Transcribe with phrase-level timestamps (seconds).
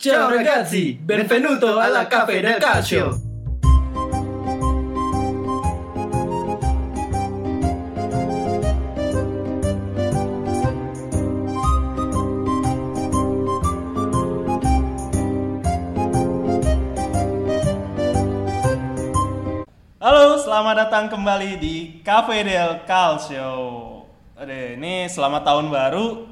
[0.00, 3.20] Ciao ragazzi, benvenuto alla Cafe del Calcio.
[20.00, 23.52] Halo, selamat datang kembali di Cafe del Calcio.
[24.32, 26.24] Ade, ini selamat tahun baru.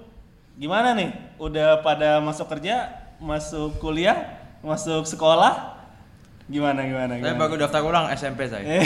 [0.57, 1.37] Gimana nih?
[1.37, 5.77] Udah pada masuk kerja, masuk kuliah, masuk sekolah?
[6.49, 7.41] Gimana gimana Saya gimana?
[7.45, 8.65] baru daftar ulang SMP saya.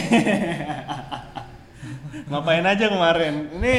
[2.30, 3.54] Ngapain aja kemarin?
[3.54, 3.74] Ini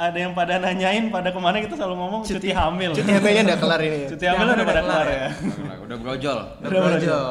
[0.00, 2.90] ada yang pada nanyain pada kemarin kita selalu ngomong cuti, hamil.
[2.96, 4.00] Cuti hamilnya udah kelar ini.
[4.08, 5.26] Cuti hamil udah pada kelar ya.
[5.90, 6.38] Udah brojol.
[6.62, 7.30] Udah brojol.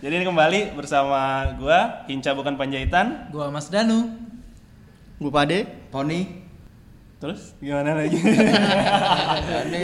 [0.00, 3.32] Jadi ini kembali bersama gua Hinca bukan Panjaitan.
[3.32, 4.12] Gua Mas Danu.
[5.20, 5.68] Gue Pade.
[5.92, 6.48] Tony.
[7.20, 8.16] Terus gimana lagi?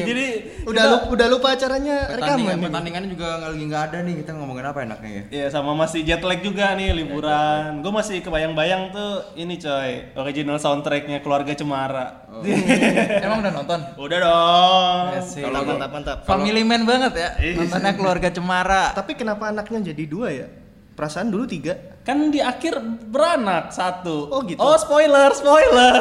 [0.09, 0.27] Jadi
[0.65, 2.65] Udah lupa, udah lupa acaranya rekaman.
[2.65, 4.15] pertandingannya juga nggak lagi nggak ada nih.
[4.25, 5.23] Kita ngomongin apa enaknya ya?
[5.29, 7.85] ya sama masih jet lag juga nih liburan.
[7.85, 12.25] Gue masih kebayang-bayang tuh ini coy original soundtracknya keluarga Cemara.
[13.29, 13.81] Emang udah nonton?
[14.01, 15.05] Udah dong.
[15.21, 15.45] Yes, sih.
[15.45, 16.19] Kalau mantap mantap.
[16.25, 17.31] Family man banget ya.
[17.37, 17.53] Iya.
[17.61, 18.97] Nontonnya keluarga Cemara.
[18.97, 20.49] Tapi kenapa anaknya jadi dua ya?
[20.97, 21.96] Perasaan dulu tiga.
[22.07, 22.79] Kan di akhir
[23.11, 24.31] beranak satu.
[24.31, 24.63] Oh, gitu.
[24.63, 25.95] Oh spoiler spoiler.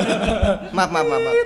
[0.76, 1.20] Maaf maaf maaf.
[1.20, 1.36] maaf.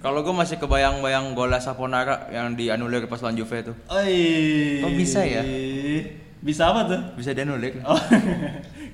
[0.00, 3.76] Kalau gue masih kebayang-bayang bola Saponara yang dianulir pas lawan Juve tuh.
[3.92, 4.80] Oi.
[4.80, 5.44] Kok bisa ya?
[6.40, 7.00] Bisa apa tuh?
[7.12, 7.76] Bisa dianulir.
[7.84, 8.00] Oh.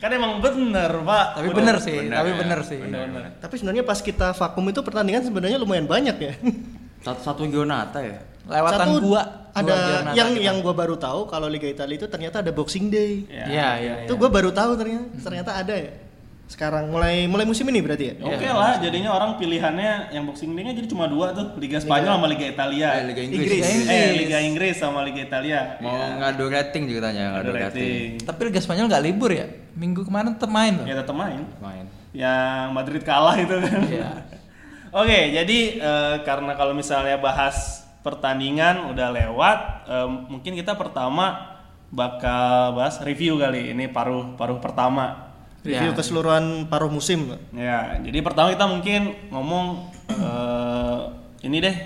[0.02, 1.26] kan emang bener pak.
[1.38, 2.78] Tapi Udah- bener sih, bener tapi ya, bener sih.
[2.82, 3.38] Bener.
[3.38, 6.34] Tapi sebenarnya pas kita vakum itu pertandingan sebenarnya lumayan banyak ya.
[7.06, 8.18] Satu-satu Gionata ya.
[8.50, 9.22] Lewatan Satu, gua.
[9.53, 9.77] Ada
[10.12, 10.42] yang kita.
[10.42, 13.28] yang gua baru tahu kalau Liga Italia itu ternyata ada Boxing Day.
[13.28, 13.45] Ya.
[13.47, 13.94] Iya, iya.
[14.05, 15.92] Itu gua baru tahu ternyata ternyata ada ya.
[16.42, 18.14] Sekarang mulai mulai musim ini berarti ya.
[18.20, 22.28] Oke lah, jadinya orang pilihannya yang boxing day-nya jadi cuma dua tuh, Liga Spanyol sama
[22.28, 22.89] Liga Italia.
[22.92, 23.48] Eh, Liga Inggris.
[23.48, 23.89] Inggris.
[23.89, 25.81] Eh, Liga Inggris sama Liga Italia.
[25.81, 27.89] Mau Ya, ngadu rating ceritanya, ada ngadu rating.
[27.89, 28.09] rating.
[28.28, 29.47] Tapi Liga Spanyol nggak libur ya?
[29.72, 30.84] Minggu kemarin tetap main loh.
[30.84, 31.41] Ya tetap main.
[31.56, 31.84] Main.
[32.12, 33.81] Yang Madrid kalah itu kan.
[33.88, 34.09] Iya.
[35.00, 39.58] Oke, jadi eh, karena kalau misalnya bahas pertandingan udah lewat,
[40.28, 41.54] mungkin kita pertama
[41.92, 45.30] bakal bahas review kali ini paruh paruh pertama.
[45.62, 45.96] Review Ya.
[45.96, 47.38] keseluruhan paruh musim.
[47.54, 51.00] Ya, jadi pertama kita mungkin ngomong eh,
[51.46, 51.76] ini deh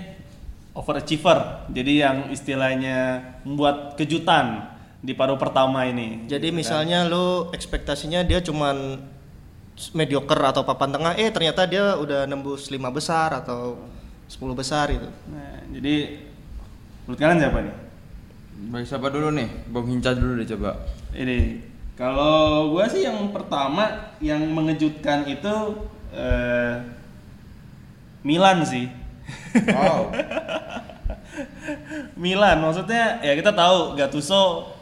[0.73, 1.69] overachiever.
[1.69, 4.65] Jadi yang istilahnya membuat kejutan
[4.97, 6.25] di paruh pertama ini.
[6.25, 8.97] Jadi misalnya lu ekspektasinya dia cuman
[9.93, 13.77] mediocre atau papan tengah, eh ternyata dia udah nembus lima besar atau
[14.27, 15.07] 10 besar itu.
[15.31, 16.19] Nah, jadi
[17.07, 17.75] menurut kalian siapa nih?
[18.67, 19.49] Bagi siapa dulu nih?
[19.71, 20.71] Bang Hinca dulu deh coba.
[21.15, 21.63] Ini
[21.97, 25.55] kalau gua sih yang pertama yang mengejutkan itu
[26.11, 26.75] eh,
[28.21, 28.91] Milan sih.
[29.71, 30.11] Wow.
[32.21, 34.73] Milan maksudnya ya kita tahu Gattuso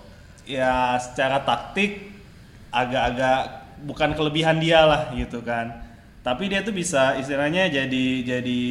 [0.47, 2.15] ya secara taktik
[2.73, 5.85] agak-agak bukan kelebihan dia lah gitu kan.
[6.25, 8.63] Tapi dia tuh bisa istilahnya jadi jadi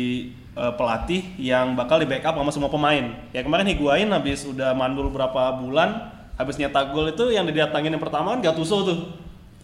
[0.55, 3.15] eh, pelatih yang bakal di backup sama semua pemain.
[3.31, 8.03] Ya kemarin Higuain habis udah mandul berapa bulan, habis nyetak gol itu yang didatangin yang
[8.03, 8.99] pertama kan Gattuso tuh.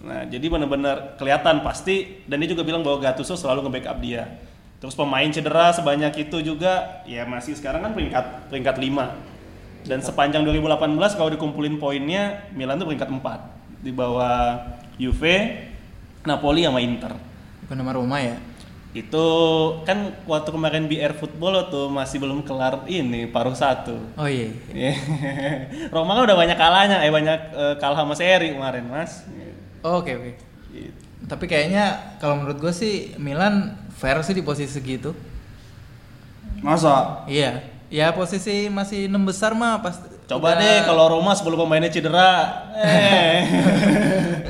[0.01, 4.41] Nah, jadi benar-benar kelihatan pasti dan dia juga bilang bahwa Gattuso selalu nge-backup dia.
[4.81, 9.89] Terus pemain cedera sebanyak itu juga ya masih sekarang kan peringkat peringkat 5.
[9.89, 14.61] Dan sepanjang 2018 kalau dikumpulin poinnya Milan tuh peringkat 4 di bawah
[14.97, 15.69] Juve,
[16.25, 17.13] Napoli sama Inter.
[17.65, 18.37] Bukan nama rumah ya?
[18.91, 19.27] Itu
[19.87, 23.95] kan waktu kemarin BR Football tuh masih belum kelar ini paruh satu.
[24.19, 24.51] Oh iya.
[24.75, 24.95] Iya.
[25.95, 29.23] Roma kan udah banyak kalahnya, eh banyak eh, kalah sama seri kemarin, Mas.
[29.81, 30.33] Oh, Oke oke.
[30.75, 30.99] Gitu.
[31.25, 35.15] Tapi kayaknya kalau menurut gue sih Milan fair sih di posisi segitu.
[36.61, 37.25] Masa?
[37.31, 37.63] Iya.
[37.91, 40.03] Ya posisi masih enam besar mah pas.
[40.27, 42.31] Coba udah- deh kalau Roma sebelum pemainnya cedera.
[42.81, 43.39] Eh.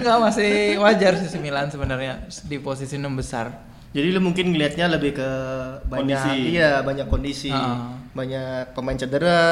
[0.00, 3.52] Enggak masih wajar sih si Milan sebenarnya di posisi enam besar.
[3.90, 5.30] Jadi lu mungkin ngelihatnya lebih ke
[5.90, 6.54] banyak Kondisi.
[6.54, 7.50] iya, banyak kondisi.
[7.50, 7.98] Ah.
[8.14, 9.42] Banyak pemain cedera.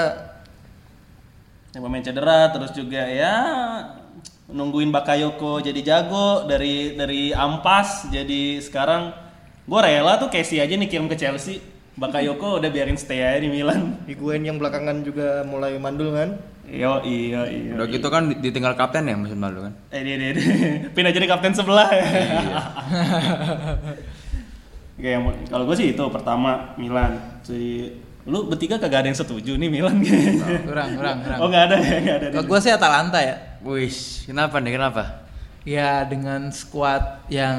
[1.77, 3.35] yang pemain cedera terus juga ya
[4.49, 9.13] nungguin Bakayoko jadi jago dari dari ampas jadi sekarang
[9.69, 11.61] gue rela tuh Casey aja nih kirim ke Chelsea
[12.01, 16.41] Bakayoko udah biarin stay aja di Milan Higuain yang belakangan juga mulai mandul kan.
[16.69, 17.73] Yo iya iya.
[17.75, 19.73] Udah gitu kan ditinggal kapten ya musim lalu kan.
[19.89, 20.45] Eh dia dia, dia.
[20.95, 22.05] pindah jadi kapten sebelah ya.
[24.99, 27.15] Oke, yang mau- kalau gue sih itu pertama Milan.
[27.47, 27.87] Si
[28.29, 30.03] lu bertiga kagak ada yang setuju nih Milan.
[30.67, 31.39] Kurang kurang kurang.
[31.39, 32.27] oh nggak ada ya nggak ada.
[32.35, 33.37] Kalau gue sih Atalanta ya.
[33.63, 33.95] Wih,
[34.27, 34.73] kenapa nih?
[34.75, 35.03] Kenapa?
[35.63, 37.57] Ya dengan squad yang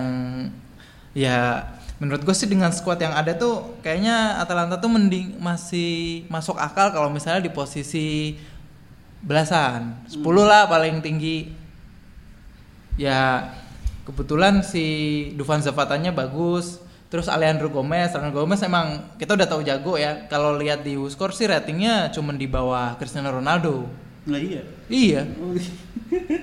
[1.16, 1.64] ya
[1.98, 6.92] menurut gue sih dengan squad yang ada tuh kayaknya Atalanta tuh mending masih masuk akal
[6.92, 8.36] kalau misalnya di posisi
[9.20, 11.52] belasan 10 lah paling tinggi
[12.96, 13.52] ya
[14.08, 14.86] kebetulan si
[15.36, 20.56] Dufan Zapatanya bagus terus Alejandro Gomez Alejandro Gomez emang kita udah tahu jago ya kalau
[20.56, 23.90] lihat di score sih ratingnya cuman di bawah Cristiano Ronaldo
[24.30, 24.62] Lah iya.
[24.88, 25.22] iya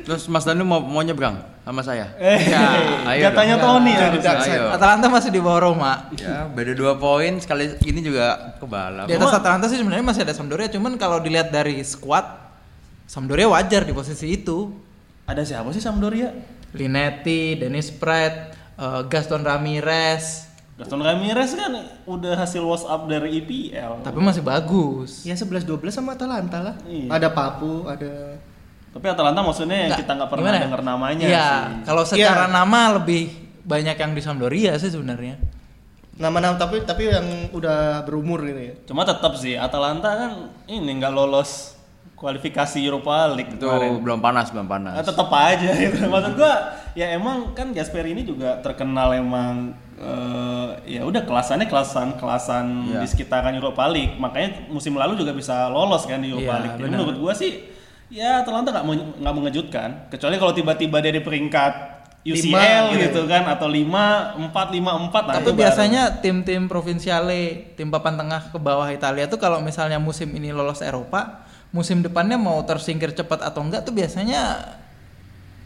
[0.06, 2.14] Terus Mas Danu mau mau nyebrang sama saya?
[2.22, 2.38] Eh,
[3.10, 3.82] ayo jatahnya dong.
[3.82, 4.14] Tony Ya.
[4.14, 4.70] Ayo.
[4.70, 9.10] Atalanta masih di bawah Roma Ya, beda dua poin sekali ini juga kebalap.
[9.10, 12.22] Di atas Atalanta sih sebenarnya masih ada Sampdoria, cuman kalau dilihat dari squad
[13.10, 14.70] Sampdoria wajar di posisi itu.
[15.26, 16.30] Ada siapa sih Sampdoria?
[16.70, 20.46] Linetti, Dennis Pratt, eh, Gaston Ramirez,
[20.76, 21.72] Gaston Ramirez kan
[22.04, 24.04] udah hasil WhatsApp dari IPL.
[24.04, 25.24] tapi masih bagus.
[25.24, 26.74] Ya 11 12 sama Atalanta lah.
[26.84, 27.08] Iya.
[27.10, 28.36] Ada Papu, ada
[28.92, 30.64] Tapi Atalanta maksudnya yang kita nggak pernah gimana?
[30.64, 31.84] denger namanya Iya, sih.
[31.84, 32.52] kalau secara Iya.
[32.54, 33.28] nama lebih
[33.62, 35.36] banyak yang di Sampdoria sih sebenarnya.
[36.16, 38.74] nama-nama tapi tapi yang udah berumur gitu ya.
[38.84, 40.32] Cuma tetap sih Atalanta kan
[40.64, 41.75] ini nggak lolos
[42.16, 44.00] kualifikasi Europa League Itu kemarin.
[44.00, 44.96] belum panas, belum panas.
[44.96, 46.08] Nah, tetap aja gitu.
[46.08, 46.52] Maksud gua
[46.92, 53.00] ya emang kan Gasper ini juga terkenal emang eh, ya udah kelasannya kelasan kelasan Iya.
[53.04, 54.16] di sekitaran Europa League.
[54.16, 56.76] Makanya musim lalu juga bisa lolos kan di Europa Iya, League.
[56.80, 57.68] Jadi menurut gua sih
[58.08, 59.88] ya Atalanta nggak men- nggak mengejutkan.
[60.08, 61.72] Kecuali kalau tiba-tiba dia di peringkat
[62.26, 67.86] UCL Lima, gitu kan atau 5 4 5 4 nah Tapi biasanya tim-tim provinsiale, tim
[67.86, 71.45] papan tengah ke bawah Italia tuh kalau misalnya musim ini lolos Eropa,
[71.76, 74.72] musim depannya mau tersingkir cepat atau enggak tuh biasanya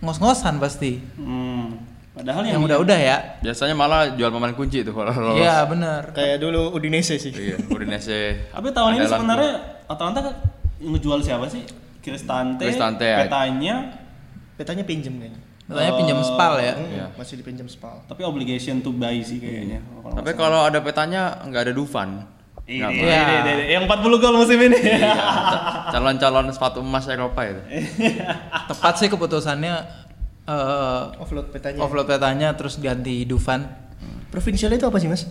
[0.03, 0.99] ngos-ngosan pasti.
[1.15, 1.87] Hmm.
[2.11, 3.17] Padahal yang, udah-udah ya.
[3.39, 5.41] Biasanya malah jual pemain kunci itu kalau lolos.
[5.41, 7.31] Iya, bener Kayak dulu Udinese sih.
[7.31, 8.21] Iya, Udinese.
[8.55, 9.53] Tapi tahun ini sebenarnya
[9.87, 10.21] Atalanta
[10.83, 11.63] ngejual siapa sih?
[12.03, 13.25] Cristante, Cristante, ya.
[13.25, 13.75] petanya,
[14.57, 15.41] Petanya pinjem kayaknya.
[15.71, 16.75] Katanya pinjam spal ya.
[16.75, 17.07] Hmm, Iya.
[17.15, 18.03] Masih dipinjam spal.
[18.11, 19.79] tapi obligation to buy sih kayaknya.
[19.87, 22.27] kalau Tapi kalau ada petanya nggak ada Dufan.
[22.71, 23.23] Ini, ini, Iya.
[23.43, 24.79] ini, ini, yang 40 gol musim ini.
[24.79, 25.63] Iya, ca-
[25.93, 27.59] calon-calon sepatu emas Eropa itu.
[28.69, 29.75] Tepat sih keputusannya
[30.43, 31.79] eh Offload petanya.
[31.81, 33.67] offload petanya terus ganti Dufan.
[34.31, 35.27] Provinsial itu apa sih, Mas?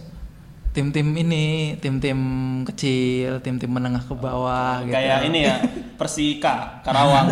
[0.70, 1.46] Tim-tim ini,
[1.78, 2.20] tim-tim
[2.64, 4.94] kecil, tim-tim menengah ke bawah gitu.
[4.94, 5.56] Kayak ini ya,
[5.96, 7.32] Persika, Karawang.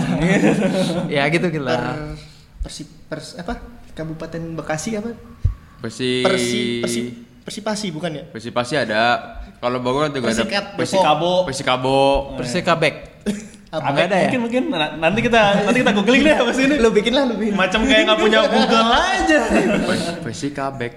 [1.14, 1.78] ya gitu Per, gila.
[2.60, 3.60] persi, pers, apa?
[3.94, 5.12] Kabupaten Bekasi apa?
[5.78, 7.00] Persi Persi, persi,
[7.48, 8.24] persipasi bukan ya?
[8.28, 9.04] Persipasi ada.
[9.64, 10.44] Kalau Bogor juga ada
[10.76, 11.48] Persikabo.
[11.48, 12.00] Persikabo.
[12.36, 12.96] Persikabek.
[13.68, 13.96] Apa?
[13.96, 14.28] Ada ya?
[14.28, 16.76] Mungkin mungkin Nah, nanti kita nanti kita googling deh apa sih ini.
[16.80, 17.52] Lu bikin lah, lu bikin.
[17.52, 19.40] Macam kayak nggak punya Google aja.
[19.84, 20.94] Pers- Persikabek.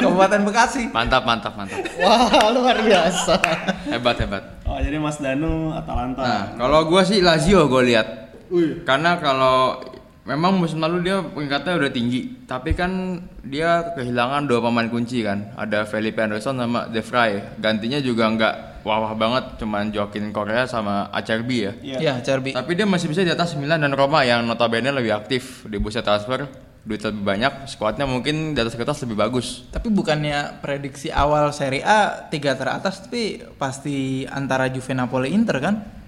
[0.00, 0.92] Kabupaten Bekasi.
[0.92, 1.80] Mantap, mantap, mantap.
[1.96, 3.40] Wah, luar biasa.
[3.88, 4.44] Hebat, hebat.
[4.68, 6.20] Oh, jadi Mas Danu Atalanta.
[6.20, 8.36] Nah, kalau gua sih Lazio gue lihat.
[8.84, 9.80] Karena kalau
[10.24, 15.52] memang musim lalu dia peringkatnya udah tinggi, tapi kan dia kehilangan dua pemain kunci kan.
[15.56, 17.60] Ada Felipe Anderson sama De Vrij.
[17.60, 21.72] Gantinya juga nggak wah-wah banget, cuman Joaquin Korea sama Acerbi ya.
[21.84, 21.98] Iya.
[22.00, 22.56] Ya, Cerbi.
[22.56, 26.00] Tapi dia masih bisa di atas Milan dan Roma yang notabene lebih aktif di bursa
[26.00, 26.48] transfer,
[26.80, 29.68] duit lebih banyak, skuadnya mungkin di atas kertas lebih bagus.
[29.68, 35.99] Tapi bukannya prediksi awal Serie A tiga teratas tapi pasti antara Juve, Napoli, Inter kan?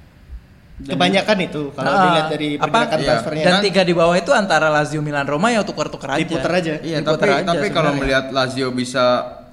[0.82, 2.64] Kebanyakan itu kalau Ah, dilihat dari apa?
[2.64, 3.06] pergerakan Iya.
[3.06, 3.44] transfernya.
[3.44, 6.20] Dan tiga di bawah itu antara Lazio, Milan, Roma ya tukar-tukar aja.
[6.20, 6.72] Diputer aja.
[6.76, 9.04] Iya, Diputer tapi aja tapi kalau melihat Lazio bisa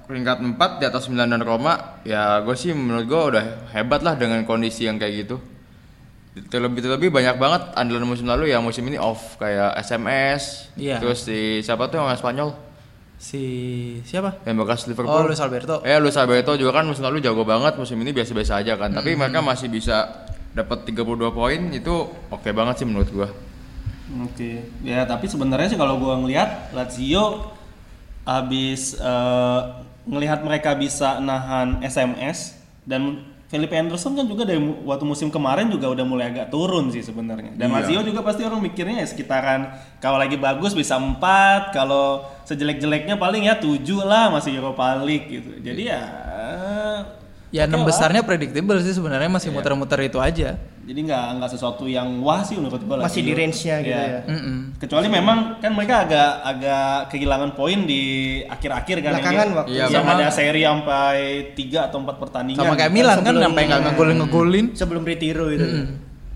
[0.04, 4.14] peringkat 4 di atas Milan dan Roma, ya gue sih menurut gue udah hebat lah
[4.14, 5.38] dengan kondisi yang kayak gitu.
[6.30, 10.98] Terlebih terlebih banyak banget andalan musim lalu yang musim ini off kayak SMS, Iya.
[10.98, 12.50] terus si siapa tuh yang orang Spanyol
[13.18, 13.42] Si
[14.02, 14.40] siapa?
[14.42, 15.12] yang bekas Liverpool.
[15.12, 15.82] Oh, Luis Alberto.
[15.82, 18.88] Eh, Luis Alberto juga kan musim lalu jago banget, musim ini biasa-biasa aja kan.
[18.90, 20.19] Tapi mereka masih bisa
[20.50, 21.94] dapat 32 poin itu
[22.28, 23.28] oke banget sih menurut gua.
[24.26, 27.54] Oke, ya tapi sebenarnya sih kalau gua ngelihat Lazio
[28.26, 29.60] habis eh,
[30.04, 35.90] ngelihat mereka bisa nahan SMS dan Felipe Anderson kan juga dari waktu musim kemarin juga
[35.90, 37.50] udah mulai agak turun sih sebenarnya.
[37.58, 37.82] Dan Iya.
[37.82, 43.50] Lazio juga pasti orang mikirnya ya sekitaran kalau lagi bagus bisa 4, kalau sejelek-jeleknya paling
[43.50, 45.50] ya 7 lah masih Europa League gitu.
[45.66, 46.02] Jadi ya
[47.50, 50.54] Ya enam besarnya predictable sih sebenarnya masih muter-muter itu aja.
[50.80, 53.38] Jadi nggak nggak sesuatu yang wah sih menurut gua Masih di Lazio.
[53.38, 54.06] range-nya gitu Iya.
[54.08, 54.20] ya.
[54.24, 54.58] Mm-mm.
[54.76, 58.02] Kecuali memang kan mereka agak agak kehilangan poin di
[58.44, 61.16] akhir-akhir kan Belakangan yang, waktu Iya, yang sama- ada seri sampai
[61.52, 62.58] 3 atau 4 pertandingan.
[62.60, 64.66] Sama kayak Milan kan sampai nggak ngegolin ngegolin.
[64.72, 65.66] Sebelum retiro itu.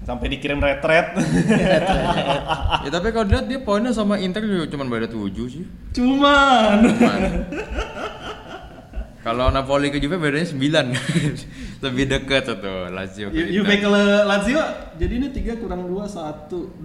[0.04, 1.14] Sampai dikirim retret.
[2.84, 5.16] ya tapi kalau dilihat dia poinnya sama Inter juga cuma beda 7
[5.48, 5.64] sih.
[5.92, 6.78] Cuman.
[9.24, 10.60] Kalau Napoli ke Juve bedanya 9.
[11.84, 13.52] Lebih dekat tuh Lazio ke Ju- Inter.
[13.56, 13.88] Juve ke
[14.22, 14.60] Lazio
[14.94, 16.84] jadi ini 3 kurang 2 1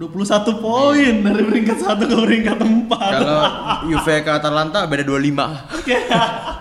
[0.56, 2.88] poin dari peringkat 1 ke peringkat 4.
[2.88, 3.40] Kalau
[3.92, 5.84] Juve ke Atalanta beda 25.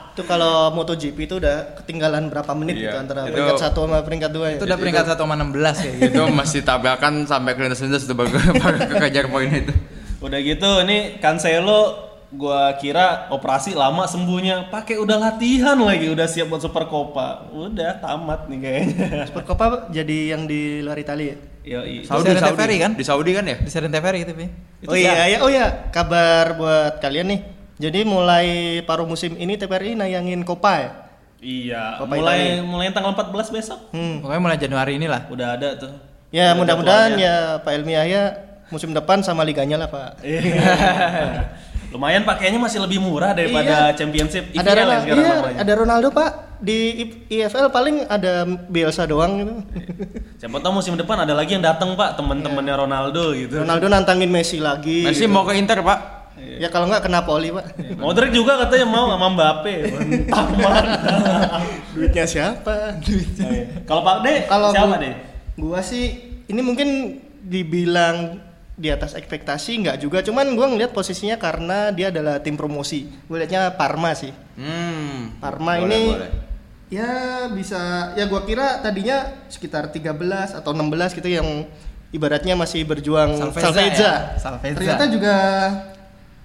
[0.10, 2.84] Itu kalau MotoGP itu udah ketinggalan berapa menit Iya.
[2.86, 4.58] gitu antara Itu- peringkat satu sama peringkat dua ya.
[4.60, 6.04] Itu udah peringkat 1 sama 16 ya gitu.
[6.12, 9.72] itu masih tabrakan sampai ke lintas-lintas tuh baru baru kejar poin itu.
[10.20, 16.54] Udah gitu ini Cancelo gua kira operasi lama sembuhnya, pakai udah latihan lagi, udah siap
[16.54, 17.50] buat Super Copa.
[17.50, 19.08] Udah tamat nih kayaknya.
[19.30, 21.34] Super Copa jadi yang di luar Italia.
[21.34, 21.38] ya?
[21.80, 22.08] Yoi.
[22.08, 22.58] Saudi, Saudi.
[22.58, 22.92] Ferry kan?
[22.98, 23.58] Di Saudi kan ya?
[23.62, 24.48] Di Serena TVRI gitu, Pi.
[24.88, 27.42] oh iya, ya, oh ya, kabar buat kalian nih.
[27.80, 30.92] Jadi mulai paruh musim ini TPRI nayangin Copa ya.
[31.40, 33.80] Iya, Copa mulai mulai tanggal 14 besok.
[33.96, 34.20] Hmm.
[34.20, 35.22] Pokoknya mulai Januari inilah.
[35.32, 35.94] Udah ada tuh.
[36.30, 38.24] Ya Udah mudah-mudahan ya Pak Elmi Yahya
[38.70, 40.20] musim depan sama liganya lah Pak.
[41.90, 45.58] Lumayan pakainya masih lebih murah daripada Championship Ada IPL ya Ronaldo, sekarang iya, namanya.
[45.58, 46.30] ada Ronaldo Pak
[46.60, 46.78] di
[47.28, 49.54] IFL paling ada Bielsa doang gitu.
[50.38, 53.58] Siapa tahu musim depan ada lagi yang datang Pak, teman-temannya Ronaldo gitu.
[53.58, 55.02] Ronaldo nantangin Messi lagi.
[55.02, 55.32] Messi gitu.
[55.32, 56.00] mau ke Inter, Pak.
[56.40, 57.66] Ya kalau nggak ke Napoli Pak.
[57.96, 59.74] Modric juga katanya mau sama Mbappe.
[59.90, 60.48] Mantap.
[61.96, 63.00] Duitnya siapa?
[63.84, 65.14] Kalau Pak De, Kalau siapa gua- deh?
[65.56, 66.06] Gua sih
[66.46, 68.40] ini mungkin dibilang
[68.80, 73.12] di atas ekspektasi nggak juga, cuman gua ngeliat posisinya karena dia adalah tim promosi.
[73.28, 74.32] Gue liatnya Parma sih.
[74.56, 75.36] Hmm.
[75.44, 76.32] Parma Boleh, ini boleh.
[76.88, 77.12] ya
[77.52, 81.68] bisa ya gua kira tadinya sekitar 13 atau 16 gitu yang
[82.16, 84.00] ibaratnya masih berjuang Salvezza Salvezza.
[84.00, 84.78] ya, Salvezza.
[84.80, 85.36] Ternyata juga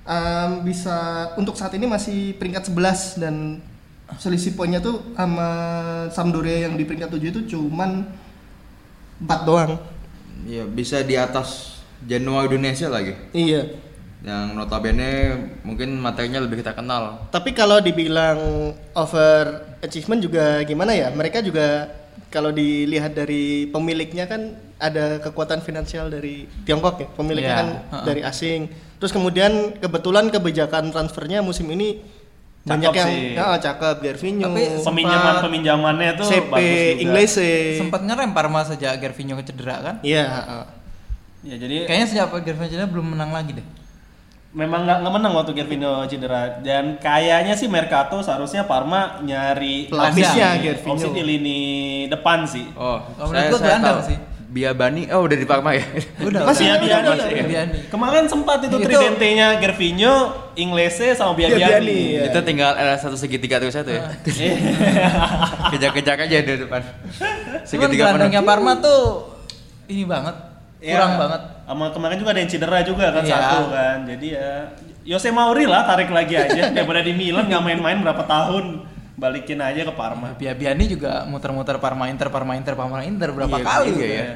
[0.04, 0.96] em, bisa
[1.38, 3.62] untuk saat ini masih peringkat 11 dan
[4.20, 5.48] selisih poinnya tuh sama
[6.12, 8.04] Sampdoria yang di peringkat 7 itu cuman
[9.22, 9.78] 4 doang.
[10.44, 11.73] Iya, bisa di atas
[12.04, 13.12] Genoa Indonesia lagi.
[13.32, 13.62] Iya.
[14.24, 15.10] Yang notabene
[15.60, 17.28] mungkin materinya lebih kita kenal.
[17.28, 19.42] Tapi kalau dibilang over
[19.80, 21.12] achievement juga gimana ya?
[21.12, 21.92] Mereka juga
[22.28, 27.08] kalau dilihat dari pemiliknya kan ada kekuatan finansial dari Tiongkok ya.
[27.12, 28.04] Pemiliknya Iya, kan heeh.
[28.04, 28.60] dari asing.
[28.96, 32.00] Terus kemudian kebetulan kebijakan transfernya musim ini
[32.64, 33.36] Cakep banyak yang sih.
[33.36, 37.02] ya, cakep Gervinho, Tapi Peminjaman peminjamannya tuh CP, bagus juga.
[37.04, 37.50] Inglese.
[37.76, 39.94] Sempat ngerem Parma sejak Gervinho cedera kan?
[40.00, 40.64] Iya, heeh.
[41.44, 43.66] Ya jadi Kayaknya sejak Gervinho cedera belum menang lagi deh.
[44.54, 50.30] memang nggak nggak menang waktu Gervinho cedera dan kayaknya sih Mercato seharusnya Parma nyari Pelapisnya
[50.52, 50.94] opsi- Gervinho.
[50.94, 51.60] opsi di lini
[52.06, 52.62] depan sih.
[52.72, 54.08] Oh, Kalau menurut gua gelandang tahu.
[54.08, 54.18] sih.
[54.46, 55.82] Biabani, oh udah di Parma ya.
[56.22, 56.78] Udah, Masih udah.
[56.78, 57.50] ada, Biabiani.
[57.74, 57.90] udah.
[57.90, 60.14] Kemarin sempat itu, Itu- tridentenya Gervinho,
[60.54, 61.58] Inglese sama Biabiani.
[61.58, 62.22] Biabiani, iya.
[62.30, 64.06] Itu tinggal ada satu segitiga terus satu ya.
[65.74, 66.78] Kejar-kejar aja di depan.
[66.78, 68.48] Cuman Segitiga gelandangnya penuh.
[68.48, 69.02] Parma tuh
[69.86, 70.36] ini banget,
[70.84, 71.40] Ya, kurang banget.
[71.64, 73.32] Sama kemarin juga ada yang cedera juga kan Iya.
[73.34, 73.98] satu kan.
[74.04, 74.48] Jadi ya
[75.06, 78.84] Jose Mauri lah tarik lagi aja daripada di Milan nggak main-main berapa tahun.
[79.14, 80.34] Balikin aja ke Parma.
[80.34, 84.26] Biabiani juga muter-muter Parma Inter, Parma Inter, Parma Inter berapa Iya, kali juga gitu ya.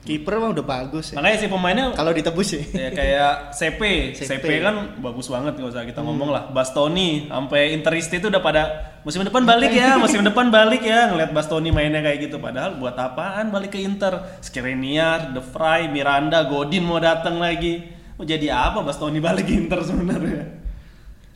[0.00, 1.20] Kiper mah udah bagus ya.
[1.20, 2.64] Makanya si pemainnya Kalau ditebus sih.
[2.72, 3.80] ya kayak CP,
[4.16, 4.28] CP.
[4.32, 6.48] CP kan bagus banget nggak usah kita ngomong lah.
[6.48, 8.62] Bastoni sampai Interisti itu udah pada
[9.04, 12.40] musim depan balik ya, musim depan balik ya ngeliat Bastoni mainnya kayak gitu.
[12.40, 14.40] Padahal buat apaan balik ke Inter?
[14.40, 17.84] Skriniar, De Vrij, Miranda, Godin mau datang lagi.
[18.16, 20.64] Mau jadi apa Bastoni balik ke Inter sebenarnya?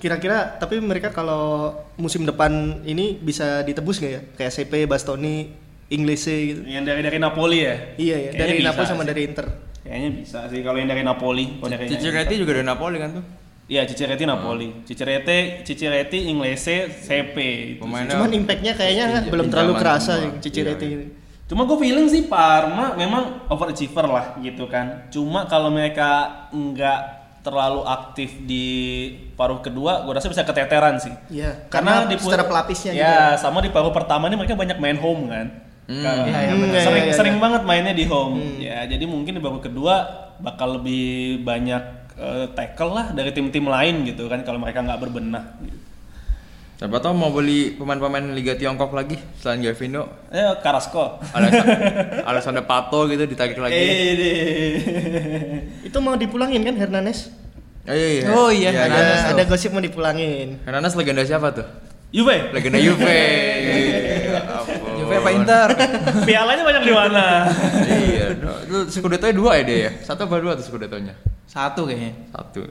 [0.01, 4.21] Kira-kira tapi mereka kalau musim depan ini bisa ditebus nggak ya?
[4.41, 5.53] Kayak CP, Bastoni,
[5.87, 6.61] Inglese gitu.
[6.63, 7.75] Yang dari dari Napoli ya?
[7.95, 9.09] Iya ya, Kayaknya dari bisa Napoli sama sih.
[9.09, 9.47] dari Inter.
[9.81, 11.45] Kayaknya bisa sih kalau yang dari Napoli.
[11.55, 13.25] Kalau dari Cicireti juga dari Napoli kan tuh.
[13.65, 14.69] Iya, Cicireti Napoli.
[14.83, 17.37] Cicireti, Cicireti, Inglese, CP.
[17.71, 20.95] Itu Pemainnya Cuman impactnya kayaknya Pinjam- belum terlalu kerasa yang Cicireti Iya.
[20.95, 21.07] ini.
[21.45, 25.09] Cuma gue feeling sih Parma memang overachiever lah gitu kan.
[25.09, 26.09] Cuma kalau mereka
[26.51, 27.01] nggak
[27.41, 28.65] terlalu aktif di
[29.35, 31.13] paruh kedua, gue rasa bisa keteteran sih.
[31.31, 35.29] Iya, karena pu- secara pelapisnya ya, sama di paruh pertama ini mereka banyak main home
[35.29, 35.47] kan.
[35.85, 36.81] Iya, iya, Hmm, benar.
[36.81, 37.43] sering iya, iya, sering iya.
[37.45, 38.41] banget mainnya di home.
[38.57, 39.95] Ya, jadi mungkin di paruh kedua
[40.41, 41.83] bakal lebih banyak
[42.15, 45.45] eh, tackle lah dari tim-tim lain gitu kan kalau mereka nggak berbenah.
[45.61, 45.79] Gitu.
[46.75, 50.11] Siapa tahu mau beli pemain-pemain Liga Tiongkok lagi selain Gervinho.
[50.29, 51.23] Eh, Carrasco.
[51.31, 51.79] Alexander,
[52.33, 53.77] Alexander Pato gitu ditarik lagi.
[53.77, 54.35] Eh, deh.
[55.87, 57.31] Itu mau dipulangin kan Hernanes?
[57.85, 58.23] Oh iya iya.
[58.33, 58.81] Oh iya, iya.
[58.85, 59.33] ada Hernanes tuh.
[59.37, 60.65] ada gosip mau dipulangin.
[60.65, 61.67] Hernandez legenda siapa tuh?
[62.11, 62.51] Juve.
[62.51, 63.19] Legenda Juve.
[64.35, 64.94] Ya.
[65.15, 65.69] Juve apa Inter?
[66.29, 67.25] Pialanya banyak di mana?
[67.87, 69.91] iya, itu Scudetto-nya dua ya dia ya?
[70.03, 71.15] Satu apa dua tuh Scudetto-nya?
[71.47, 72.13] Satu kayaknya.
[72.35, 72.67] Satu.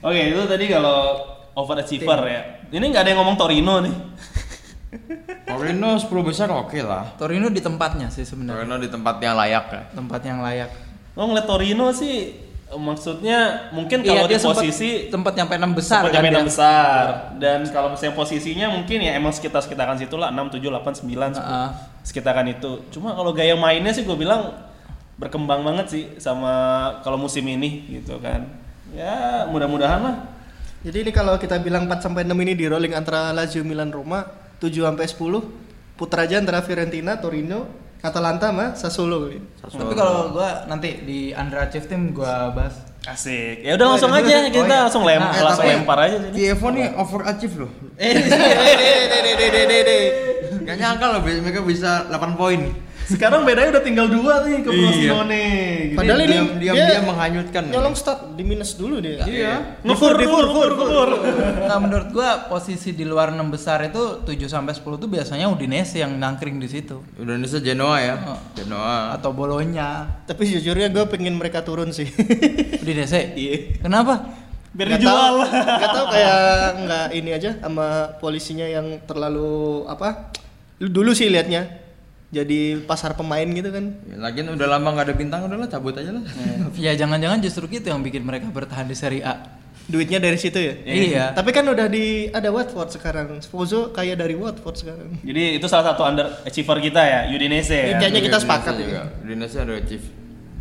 [0.00, 1.20] Oke, itu tadi kalau
[1.52, 2.42] overachiever ya.
[2.72, 3.94] Ini nggak ada yang ngomong Torino nih.
[5.50, 7.14] Torino 10 besar oke lah.
[7.14, 8.64] Torino di tempatnya sih sebenarnya.
[8.64, 9.82] Torino di tempat yang layak ya.
[9.94, 10.70] Tempat yang layak.
[11.14, 16.00] Lo ngeliat Torino sih maksudnya mungkin Iya, kalau dia di posisi sempat nyampe 6 besar
[16.06, 16.50] sempat kan nyampe enam dia.
[16.54, 17.04] besar
[17.42, 21.34] dan kalau misalnya posisinya mungkin ya emang sekitar sekitaran situ lah 6 7 8 9
[21.34, 21.42] 10.
[21.42, 21.68] Heeh.
[22.06, 24.54] sekitaran itu cuma kalau gaya mainnya sih gue bilang
[25.18, 26.52] berkembang banget sih sama
[27.02, 28.46] kalau musim ini gitu kan
[28.94, 30.16] ya mudah-mudahan lah
[30.80, 34.24] Jadi ini kalau kita bilang 4 sampai 6 ini di rolling antara Lazio, Milan, Roma,
[34.64, 35.44] 7 sampai 10,
[35.92, 37.68] putra aja antara Fiorentina, Torino,
[38.00, 39.28] Atalanta sama Sassuolo.
[39.60, 42.90] Tapi kalau gua nanti di underachieve team gua bahas.
[43.00, 44.84] asik ya udah langsung aja kita Oh, iya.
[44.84, 47.72] langsung lem Nah, langsung tapi lempar aja sini Kievo nih overachieve loh.
[47.96, 48.12] Eh,
[50.68, 52.60] Gak nyangka loh mereka bisa 8 poin.
[53.10, 54.78] Sekarang bedanya udah tinggal dua nih ke Iya.
[54.80, 55.42] Frosinone
[55.84, 55.96] gitu.
[55.96, 57.62] Padahal ini diam- diam- dia diam menghanyutkan.
[57.66, 59.20] Nyolong start di minus dulu dia.
[59.22, 59.54] Iya.
[59.80, 61.08] ngefur ngefur ngefur ngefur
[61.62, 65.98] Nah, menurut gua posisi di luar 6 besar itu 7 sampai 10 tuh biasanya Udinese
[65.98, 68.14] yang nangkring di situ Indonesia Genoa ya.
[68.24, 68.38] Oh.
[68.54, 69.12] Genoa.
[69.12, 70.06] atau Bolonya.
[70.22, 72.06] Tapi sejujurnya gue pengen mereka turun sih.
[72.82, 73.34] Udinese.
[73.34, 73.80] Iya.
[73.80, 74.38] Kenapa?
[74.70, 76.38] biar Nggak dijual tahu- nggak tahu kayak
[76.80, 77.86] nggak ini aja sama
[78.16, 79.50] polisinya yang terlalu
[79.84, 80.30] apa?
[80.78, 81.66] Dulu sih liatnya
[82.30, 83.90] jadi pasar pemain gitu kan.
[84.06, 86.22] Ya, Lagian udah lama nggak ada bintang udahlah cabut aja lah.
[86.78, 89.58] Ya jangan-jangan justru gitu yang bikin mereka bertahan di Serie A.
[89.90, 90.74] Duitnya dari situ ya.
[90.86, 91.24] Iya.
[91.34, 93.42] Tapi kan udah di ada Watford sekarang.
[93.42, 95.18] Spozo kayak dari Watford sekarang.
[95.20, 98.92] jadi itu salah satu under achiever kita ya Udinese ya Kayaknya kita sepakat juga.
[98.94, 99.02] ya.
[99.26, 100.02] Indonesia ada chief.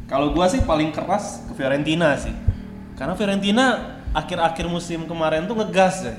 [0.09, 2.33] Kalau gua sih paling keras ke Fiorentina sih.
[2.97, 3.65] Karena Fiorentina
[4.09, 6.15] akhir-akhir musim kemarin tuh ngegas ya.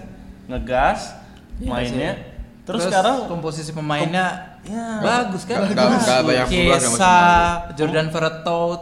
[0.46, 1.10] Ngegas
[1.58, 2.12] Iya mainnya.
[2.14, 2.22] sih.
[2.62, 5.64] Terus, sekarang komposisi pemainnya ya bagus kan?
[5.64, 8.80] Nggak- nggak banyak berubah sama Chiesa, musim Jordan Verretout,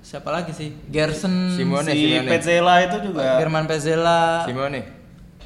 [0.00, 0.68] siapa lagi sih?
[0.86, 1.86] Gerson, Simone.
[1.86, 2.28] si Simeone.
[2.28, 4.80] Pezzella itu juga German Pezzella, Simone.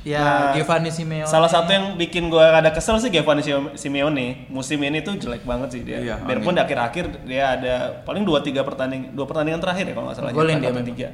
[0.02, 1.24] ya Nah, Giovanni Simeone.
[1.24, 4.48] Salah satu yang bikin gua rada kesel sih Giovanni Sim- Simeone.
[4.48, 5.96] Musim ini tuh jelek banget sih dia.
[5.98, 10.06] Iya, Biarpun di akhir-akhir dia ada paling 2 3 pertandingan, dua pertandingan terakhir ya kalau
[10.06, 10.30] nggak salah.
[10.30, 10.84] Golin dia memang.
[10.86, 11.08] tiga.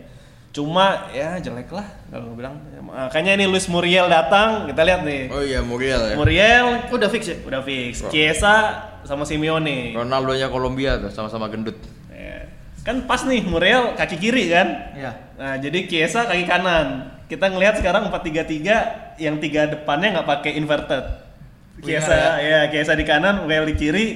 [0.51, 2.55] Cuma ya jelek lah kalau gua bilang.
[2.75, 5.31] Ya, Makanya ini Luis Muriel datang, kita lihat nih.
[5.31, 6.15] Oh iya Muriel ya.
[6.19, 7.37] Muriel Udah fix ya?
[7.47, 8.03] udah fix.
[8.11, 9.95] Chiesa sama Simeone.
[9.95, 11.79] Ronaldo nya Kolombia tuh sama-sama gendut.
[12.11, 12.51] Ya.
[12.83, 14.69] Kan pas nih Muriel kaki kiri kan?
[14.99, 15.13] Iya.
[15.39, 17.15] Nah, jadi Chiesa kaki kanan.
[17.31, 21.31] Kita ngelihat sekarang 4-3-3 yang tiga depannya nggak pakai inverted.
[21.79, 24.07] Chiesa ya, Chiesa di kanan, Muriel di kiri.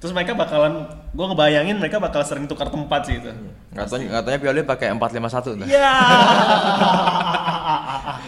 [0.00, 3.28] Terus mereka bakalan gue ngebayangin mereka bakal sering tukar tempat sih itu.
[3.70, 5.66] Katanya katanya Pioli pakai 451 tuh.
[5.68, 5.92] Iya.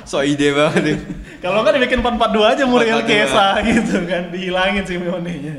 [0.02, 0.96] So ide banget nih.
[1.40, 3.08] Kalau nggak dibikin 4-4-2 aja Muriel 4-4-2.
[3.08, 5.56] Chiesa gitu kan, dihilangin sih Simeone-nya.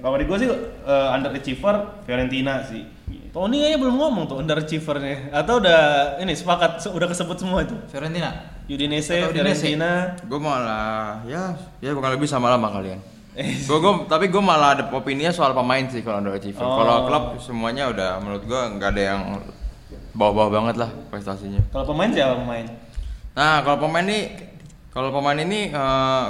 [0.00, 2.84] Kalau di gue sih uh, underachiever Fiorentina sih.
[3.32, 5.32] Tony kayaknya belum ngomong tuh underachiever-nya.
[5.32, 5.80] Atau udah
[6.20, 7.74] ini sepakat se- udah kesebut semua itu.
[7.88, 8.30] Fiorentina.
[8.64, 9.64] Udinese, Atau Udinese.
[9.64, 9.92] Fiorentina.
[10.24, 13.00] Gue malah ya ya kurang lebih sama lah sama kalian.
[13.40, 13.66] Eh.
[13.66, 16.62] Gue gue tapi gue malah ada opininya soal pemain sih kalau underachiever.
[16.62, 16.78] Oh.
[16.78, 19.20] Kalau klub semuanya udah menurut gue nggak ada yang
[20.14, 21.58] bawah-bawah banget lah prestasinya.
[21.74, 22.62] Kalau pemain siapa pemain?
[23.34, 24.20] Nah kalau pemain ini
[24.94, 25.74] kalau pemain ini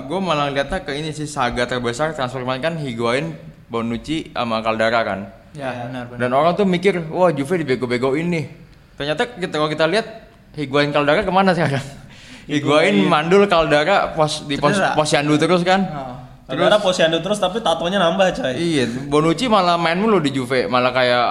[0.08, 3.36] gue malah lihatnya ke ini sih saga terbesar transfer pemain kan Higuain,
[3.68, 5.28] Bonucci sama Caldara kan.
[5.52, 6.18] Ya, benar benar.
[6.24, 8.48] Dan orang tuh mikir, wah Juve dibego-begoin nih.
[8.96, 10.06] Ternyata kita kalau kita lihat
[10.56, 11.84] Higuain Caldara ke mana sekarang?
[12.48, 14.96] Higuain mandul Caldara pos di pos Cedera.
[14.96, 15.84] posyandu terus kan.
[15.92, 16.16] Oh.
[16.44, 18.52] Terus posyandu terus tapi tatonya nambah coy.
[18.52, 21.28] Iya, Bonucci malah main mulu di Juve, malah kayak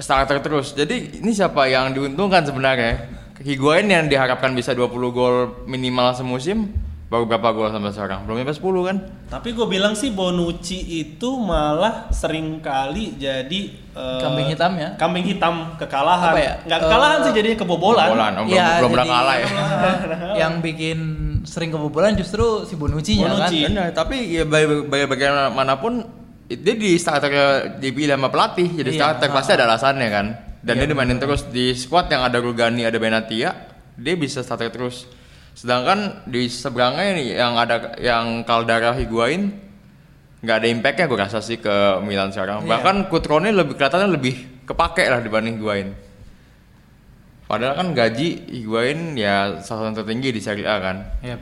[0.00, 0.72] starter terus.
[0.72, 3.12] Jadi ini siapa yang diuntungkan sebenarnya?
[3.36, 5.34] Higuain yang diharapkan bisa 20 gol
[5.66, 6.72] minimal semusim,
[7.06, 8.24] baru berapa gol sampai sekarang?
[8.24, 8.96] Belum sampai 10 kan?
[9.28, 13.60] Tapi gue bilang sih Bonucci itu malah sering kali jadi
[13.92, 14.88] eh, Kambing hitam ya?
[14.96, 16.32] Kambing hitam kekalahan.
[16.32, 16.54] Apa ya?
[16.64, 18.06] Nggak kekalahan Eh, sih jadinya kebobolan.
[18.08, 19.48] Kebobolan, oh, belum, Iya, belum pernah jadi- kalah ya.
[20.40, 20.98] yang bikin
[21.44, 23.58] sering kebobolan justru si Bonucci-nya Bonucci.
[23.62, 23.70] kan.
[23.70, 24.44] Benar, tapi ya
[25.00, 25.92] bagaimanapun
[26.46, 27.32] dia di starter
[27.78, 30.26] dipilih sama pelatih jadi Iya, starter pasti ada alasannya kan
[30.60, 33.50] dan Iya, dia dimainin terus di squad yang ada Rugani ada Benatia
[33.94, 35.08] dia bisa starter terus
[35.52, 39.54] sedangkan di seberangnya nih yang ada yang Caldara Higuain
[40.40, 42.68] nggak ada impactnya gue rasa sih ke Milan sekarang Iya.
[42.70, 45.88] bahkan Cutrone lebih kelihatannya lebih kepake lah dibanding Higuain
[47.44, 51.36] padahal kan gaji Higuain ya salah satu tertinggi di Serie A kan Iya.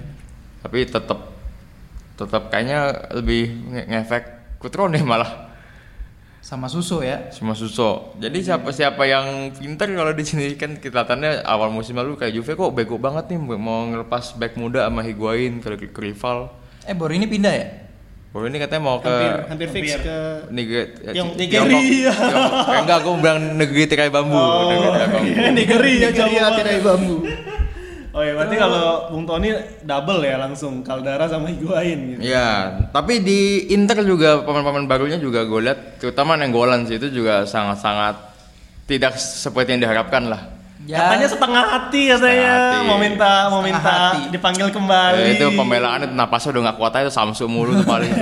[0.61, 1.31] tapi tetap
[2.13, 2.81] tetap kayaknya
[3.13, 4.25] lebih nge- ngefek
[4.59, 5.51] Kutrone malah
[6.43, 7.31] Sama Suso ya.
[7.31, 8.19] semua Suso.
[8.19, 12.59] Jadi siapa siapa yang pinter kalau di sini kan kelihatannya awal musim lalu kayak Juve
[12.59, 16.51] kok bego banget nih mau ngelepas back muda sama Higuain ke, ke rival.
[16.83, 17.67] Eh Bor ini pindah ya?
[18.33, 20.09] Baru ini katanya mau ke Hampir hampir fix hampir.
[20.09, 20.17] ke
[20.49, 21.37] Niger, Yang-.
[21.37, 21.83] Tiongkok.
[21.85, 24.41] Eh, enggak, aku bilang negeri tirai bambu.
[24.41, 25.19] Negeri bambu.
[25.61, 26.49] Negeri ya coba.
[26.57, 27.17] tirai bambu.
[28.13, 29.53] Oh ya berarti kalau Bung Tony
[29.85, 32.21] double ya langsung Caldara sama Higuain gitu.
[32.21, 37.49] Iya, tapi di Inter juga pemain-pemain barunya juga gue lihat, terutama Nenggolan sih itu juga
[37.49, 38.17] sangat-sangat
[38.85, 40.45] tidak seperti yang diharapkan lah.
[40.83, 40.99] Ya.
[40.99, 42.89] Katanya setengah hati katanya Setengah hati.
[42.91, 44.21] mau minta mau Setengah minta hati.
[44.29, 45.23] dipanggil kembali.
[45.23, 48.11] Eh, itu pembelaan itu napasnya udah nggak kuat aja itu Samsung mulu tuh paling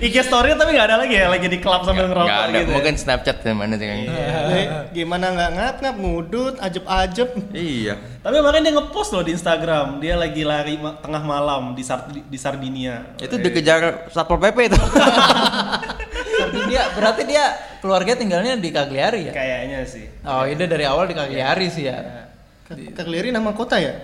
[0.00, 2.66] IG story tapi nggak ada lagi ya lagi di klub sambil ngerokok nggak ada gitu.
[2.66, 2.74] ya?
[2.74, 4.10] mungkin Snapchat yang mana sih kayaknya.
[4.50, 9.96] Eh, gimana nggak ngap ngap ngudut ajeb-ajeb iya Tapi makanya dia ngepost loh di Instagram,
[9.96, 13.16] dia lagi lari ma- tengah malam di, Sar- di Sardinia.
[13.16, 14.76] itu dikejar satpol pp itu
[16.40, 17.44] Sardinia berarti dia
[17.84, 19.32] keluarga tinggalnya di Cagliari ya?
[19.32, 20.04] Kayaknya sih.
[20.24, 22.28] Oh, ide dari awal di Cagliari sih ya.
[22.70, 23.98] Cagliari nama kota ya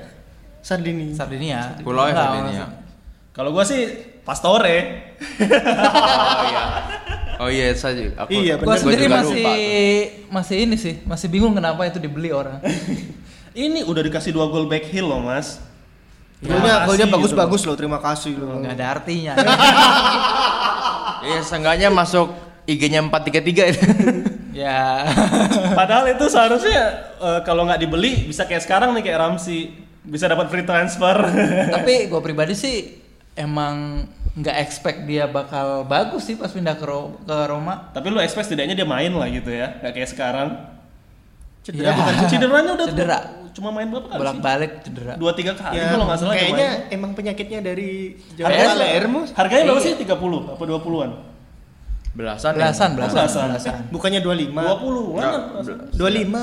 [0.59, 1.79] Sardini Sardinia.
[1.87, 2.66] Pulau Enggak, Sardinia
[3.31, 3.87] Kalau gua sih
[4.27, 4.77] Pastore.
[5.38, 6.62] oh iya
[7.38, 9.53] oh iya saya aku Iya, Gua sendiri juga masih lupa
[10.35, 12.59] masih ini sih, masih bingung kenapa itu dibeli orang.
[13.57, 15.57] Ini udah dikasih dua gol back heel loh, Mas.
[16.44, 19.33] golnya Terima golnya bagus-bagus loh terima kasih loh Enggak ada artinya.
[21.27, 22.31] iya seenggaknya masuk
[22.65, 23.83] IG-nya 433 itu
[24.62, 25.07] ya.
[25.73, 26.83] Padahal itu seharusnya
[27.17, 29.71] eh, kalau nggak dibeli bisa kayak sekarang nih kayak Ramsey
[30.03, 31.15] bisa dapat free transfer.
[31.77, 32.77] Tapi gue pribadi sih
[33.35, 37.89] emang nggak expect dia bakal bagus sih pas pindah ke, Ro- ke Roma.
[37.91, 40.49] Tapi lu expect setidaknya dia main lah gitu ya, nggak kayak sekarang.
[41.62, 41.95] cedera Ya.
[41.99, 43.19] bukan Cederanya udah Cedera.
[43.57, 44.21] Cuma main berapa kali sih?
[44.21, 45.14] Bolak-balik cedera.
[45.16, 47.90] Dua tiga kali ya, kalau nggak salah dia kayaknya emang penyakitnya dari
[48.33, 49.87] Jawa Harganya, Palermo harganya berapa Iya.
[49.88, 49.95] sih?
[49.99, 50.12] 30
[50.47, 51.11] apa 20-an?
[52.12, 52.59] belasan ya?
[52.59, 53.47] Belasan, belasan, Belasan.
[53.51, 53.75] belasan.
[53.88, 55.16] bukannya 25 20-an.
[55.16, 55.42] Enggak,
[55.92, 56.40] 25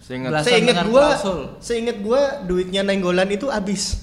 [0.00, 1.40] seingat Belasan Seinget dengan gua, klausul.
[1.58, 4.02] seinget gua duitnya Nenggolan itu habis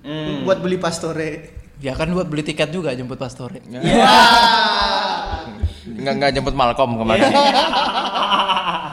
[0.00, 0.42] Hmm.
[0.42, 1.30] buat beli Pastore.
[1.78, 3.58] Ya kan buat beli tiket juga jemput Pastore.
[5.90, 7.28] nggak nggak jemput Malcolm kemarin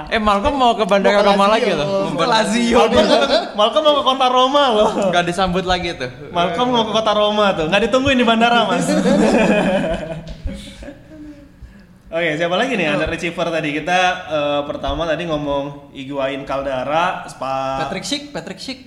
[0.07, 2.87] eh Malcolm mau ke bandara Roma lagi tuh Ke Lazio.
[3.57, 4.89] Malcolm, mau ke kota Roma loh.
[5.11, 8.87] nggak disambut lagi tuh Malcolm mau ke kota Roma tuh, nggak ditungguin di bandara mas.
[12.07, 12.87] Oke, siapa lagi nih?
[12.87, 13.99] Ada receiver tadi kita
[14.31, 17.83] eh, pertama tadi ngomong Iguain Caldara, Spa.
[17.83, 18.79] Patrick Schick, Patrick Schick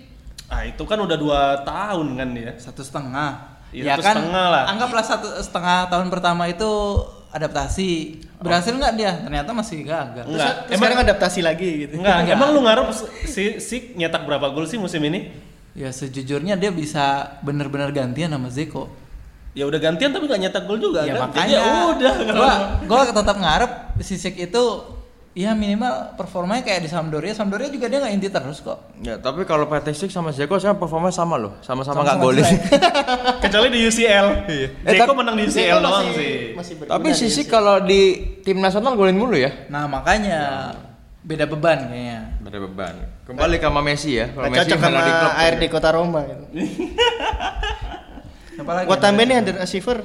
[0.50, 2.58] Ah itu kan udah dua tahun kan dia.
[2.58, 3.62] satu setengah.
[3.70, 4.64] Iya, ya satu kan, setengah lah.
[4.66, 6.66] anggaplah satu setengah tahun pertama itu
[7.30, 8.18] adaptasi.
[8.42, 9.12] Berhasil nggak dia?
[9.22, 10.24] Ternyata masih gagal.
[10.26, 11.92] Enggak, Terus emang sekarang adaptasi lagi gitu.
[12.02, 12.36] enggak, Enggak.
[12.36, 12.86] emang lu ngarep
[13.26, 15.30] si si nyetak berapa gol sih musim ini?
[15.72, 18.90] Ya sejujurnya dia bisa bener-bener gantian sama Zeko.
[19.54, 21.30] Ya udah gantian tapi nggak nyetak gol juga ya kan?
[21.30, 22.52] makanya Jadi ya udah gua
[22.86, 24.64] gua tetap ngarep si Sik itu
[25.30, 27.30] ya minimal performanya kayak di Sampdoria.
[27.30, 28.78] Sampdoria juga dia nggak inti terus kok.
[28.98, 32.60] ya tapi kalau Patrick Schick sama Zeko sekarang performanya sama loh sama-sama nggak golin jelek.
[33.46, 34.26] kecuali di UCL.
[34.50, 36.34] Eh, Zeko menang di UCL doang sih.
[36.58, 40.74] masih tapi di Sisi kalau di tim nasional golin mulu ya Nah makanya
[41.22, 42.20] beda beban kayaknya.
[42.42, 42.94] ada beban
[43.28, 46.44] kembali ke sama Messi ya kalau Messi cocok sama di klub ARD Kota Roma gitu.
[48.58, 48.86] Siapa lagi?
[48.90, 49.98] Gua tambahin nih under receiver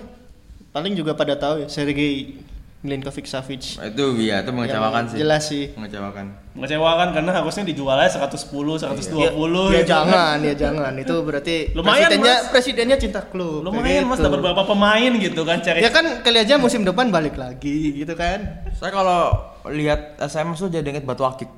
[0.69, 2.44] paling juga pada tahu ya Sergei
[2.85, 3.75] Milinkovic Savic.
[3.75, 5.65] Nah, itu ya itu mengecewakan Yang sih Jelas sih.
[5.73, 8.47] mengecewakan Mengecewakan karena harusnya dijual aja 110,
[8.79, 9.31] 120 Ya, ya
[9.75, 9.89] gitu.
[9.89, 10.91] jangan, ya jangan.
[10.95, 12.47] Itu berarti Lumayan, presidennya Mas.
[12.47, 13.59] presidennya cinta klub.
[13.59, 14.25] Lumayan kayak mas gitu.
[14.29, 15.79] dapat berapa pemain gitu kan cari.
[15.81, 18.63] Ya kan kali aja musim depan balik lagi gitu kan.
[18.71, 19.35] saya kalau
[19.67, 21.49] lihat SMS tuh jadi inget batu akik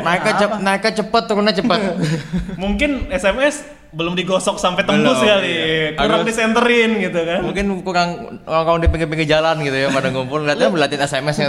[0.00, 1.80] naiknya cep naiknya cepet turunnya cepet
[2.62, 5.50] Mungkin SMS belum digosok sampai tembus Belum, kali.
[5.50, 5.86] iya.
[5.92, 7.40] Kurang Harus- disenterin gitu kan.
[7.42, 8.08] mungkin kurang
[8.44, 11.48] orang-orang di pinggir-pinggir jalan gitu ya pada ngumpul lihatnya belatin SMS nya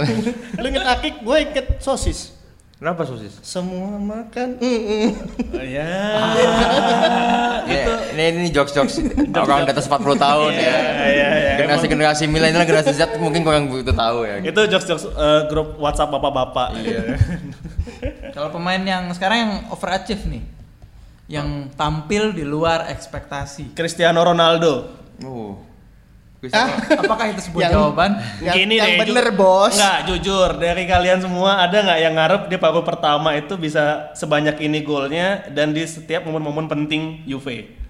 [0.58, 2.34] Lu inget akik, gue inget sosis.
[2.82, 4.58] Kenapa sosis Semua makan.
[4.58, 5.06] Mm -mm.
[5.54, 5.94] Oh, ya.
[7.62, 8.98] Ya, ini ini jokes jokes
[9.30, 11.52] orang di atas 40 tahun Iya, ya iya, iya.
[11.62, 16.10] generasi generasi milenial generasi Z mungkin kurang begitu tahu ya Itu jokes-jokes eh, grup WhatsApp
[16.10, 16.68] bapak-bapak.
[16.82, 17.02] Iya.
[18.34, 20.42] Kalau pemain yang sekarang yang overachieve nih,
[21.30, 23.78] yang tampil di luar ekspektasi.
[23.78, 24.90] Cristiano Ronaldo.
[25.22, 25.71] oh
[26.50, 26.74] Ah,
[27.06, 28.10] Apakah itu sebuah Yang- jawaban?
[28.42, 29.78] yang, Gini yang deh, bener bos.
[29.78, 34.58] Enggak, jujur dari kalian semua ada nggak yang ngarep dia paruh pertama itu bisa sebanyak
[34.58, 37.81] ini golnya dan di setiap momen-momen penting Juve.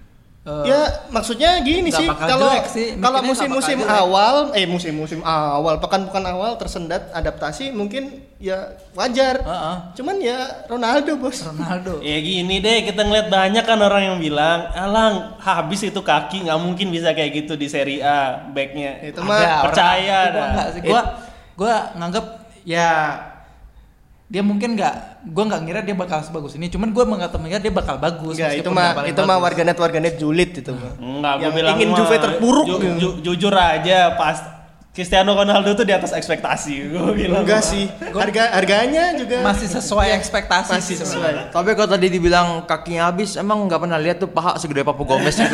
[0.43, 6.59] Eh, Ya maksudnya gini sih kalau sih, kalau musim-musim awal eh musim-musim awal pekan-pekan awal
[6.59, 9.39] tersendat adaptasi mungkin ya wajar.
[9.39, 9.77] Heeh.
[9.95, 11.47] Cuman ya Ronaldo bos.
[11.47, 12.03] Ronaldo.
[12.03, 16.59] Ya gini deh, kita ngeliat banyak kan orang yang bilang, alang habis itu kaki nggak
[16.59, 18.99] mungkin bisa kayak gitu di Serie A backnya.
[18.99, 20.75] Itu mah percaya dah.
[20.75, 20.83] sih.
[20.83, 21.23] Gua
[21.55, 22.27] gua nganggep
[22.67, 23.15] ya
[24.33, 24.95] dia mungkin nggak
[25.29, 28.57] gua nggak ngira dia bakal sebagus ini cuman gua nggak mengira dia bakal bagus Enggak,
[28.57, 30.97] itu mah nggak itu mah warganet warganet julid itu mah.
[30.97, 34.41] Enggak, gue Yang bilang ingin Juve terpuruk ju- ju- jujur aja pas
[34.93, 36.73] Cristiano Ronaldo tuh di atas ekspektasi.
[36.87, 37.45] Gue bilang.
[37.45, 37.89] Enggak sih.
[38.09, 41.49] Harga harganya juga masih sesuai ekspektasi masih sih sesuai.
[41.49, 45.33] tapi kalau tadi dibilang kakinya habis emang nggak pernah lihat tuh paha segede Papu Gomez
[45.33, 45.49] gitu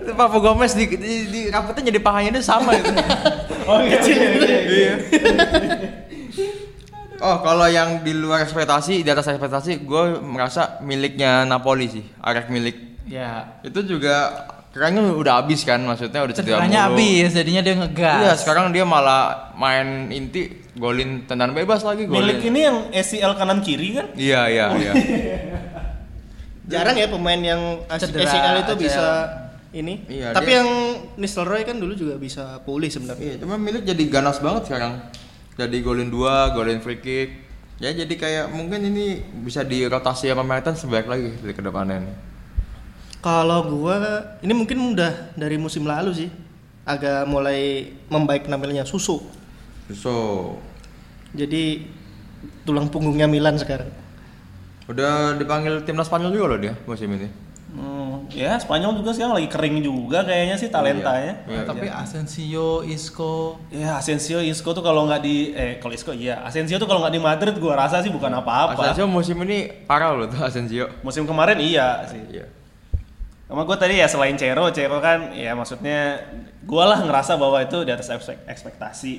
[0.00, 2.92] Itu Papu Gomez di, di, di rambutnya jadi pahanya itu sama gitu
[3.64, 4.58] Oh kecil ya.
[4.64, 4.94] iya
[7.24, 12.52] Oh, kalau yang di luar ekspektasi, di atas ekspektasi, gue merasa miliknya Napoli sih, Arek
[12.52, 13.00] milik.
[13.08, 13.56] Ya.
[13.64, 17.00] Itu juga kerennya udah habis kan, maksudnya udah cedera Cederanya mulu.
[17.00, 18.20] habis, jadinya dia ngegas.
[18.20, 22.28] Iya, sekarang dia malah main inti, golin tendangan bebas lagi, golin.
[22.28, 24.06] Milik ini yang ACL kanan kiri kan?
[24.12, 24.92] Iya, iya, iya.
[26.76, 28.20] Jarang ya pemain yang ACL
[28.60, 28.76] itu ACL.
[28.76, 29.06] bisa
[29.74, 30.06] ini.
[30.06, 30.68] Iya, Tapi dia- yang
[31.18, 33.34] Nistelrooy kan dulu juga bisa pulih sebenarnya.
[33.34, 35.02] Iya, cuma milik jadi ganas banget sekarang.
[35.54, 37.28] Jadi golin dua, golin free kick.
[37.82, 42.16] Ya jadi kayak mungkin ini bisa dirotasi sama Mertens sebaik lagi di ke depannya nih.
[43.18, 43.98] Kalau gua
[44.40, 46.30] ini mungkin udah dari musim lalu sih.
[46.84, 49.18] Agak mulai membaik nampilnya Susu.
[49.90, 50.14] So,
[51.34, 51.82] Jadi
[52.62, 53.90] tulang punggungnya Milan sekarang.
[54.84, 57.26] udah dipanggil timnas Spanyol juga loh dia musim ini.
[58.30, 61.44] Ya Spanyol juga sekarang lagi kering juga kayaknya sih talentanya.
[61.44, 61.62] Iya.
[61.64, 66.76] Tapi Asensio, Isco, Ya Asensio, Isco tuh kalau nggak di eh kalau Isco iya Asensio
[66.76, 68.78] tuh kalau nggak di Madrid gua rasa sih bukan apa-apa.
[68.78, 70.88] Asensio musim ini parah loh tuh Asensio.
[71.00, 72.22] Musim kemarin iya sih.
[72.30, 72.46] Iya.
[73.44, 76.16] Sama gue tadi ya selain Cero, Cero kan ya maksudnya
[76.62, 79.14] gua lah ngerasa bahwa itu di atas ekspek- ekspektasi.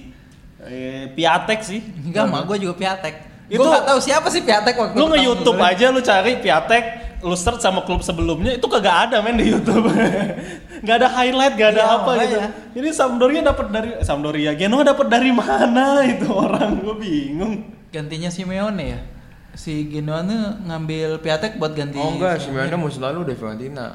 [0.65, 1.77] Eh, Piatek sih.
[2.01, 3.15] enggak mah gue juga Piatek.
[3.45, 5.69] Itu- Itu gak tahu siapa sih Piatek waktu Lu pertama nge-YouTube dulu.
[5.69, 6.83] aja lu cari Piatek,
[7.25, 9.89] lu search sama klub sebelumnya itu kagak ada men di YouTube.
[10.85, 12.37] Gak ada highlight, gak ada Iya, apa gitu.
[12.37, 12.47] makanya.
[12.77, 17.53] Ini Sampdoria dapat dari Sampdoria, Genoa dapat dari mana itu orang gue bingung.
[17.89, 18.99] Gantinya Simeone ya.
[19.57, 21.97] Si Genoa tuh ngambil Piatek buat ganti.
[21.97, 23.85] Oh enggak, Simeone musim lalu udah Fiorentina.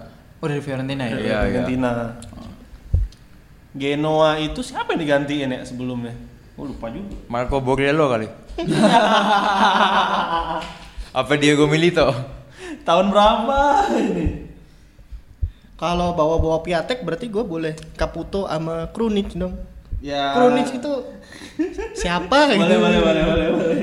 [0.42, 1.14] Oh dari Fiorentina ya.
[1.14, 1.36] Iya, iya.
[1.38, 1.90] Argentina.
[3.70, 6.16] Genoa itu siapa yang digantiin ya sebelumnya?
[6.58, 7.14] Gue lupa juga.
[7.30, 8.26] Marco Borriello kali.
[11.14, 12.10] Apa Diego Milito?
[12.84, 13.58] Tahun berapa
[13.96, 14.26] ini?
[15.80, 19.56] Kalau bawa-bawa Piatek berarti gue boleh Caputo sama Krunic dong.
[20.04, 20.36] Ya.
[20.36, 20.92] Krunic itu
[21.96, 22.60] siapa gitu.
[22.60, 23.78] Boleh, boleh, boleh, boleh, boleh.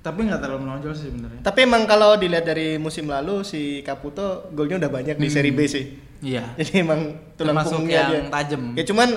[0.00, 1.40] Tapi nggak terlalu menonjol sih sebenarnya.
[1.44, 5.68] Tapi emang kalau dilihat dari musim lalu si Caputo golnya udah banyak di seri B
[5.68, 5.84] sih.
[6.24, 6.52] Iya.
[6.60, 8.32] Jadi emang tulang Termasuk punggungnya yang dia.
[8.32, 8.62] tajam.
[8.72, 9.08] Ya cuman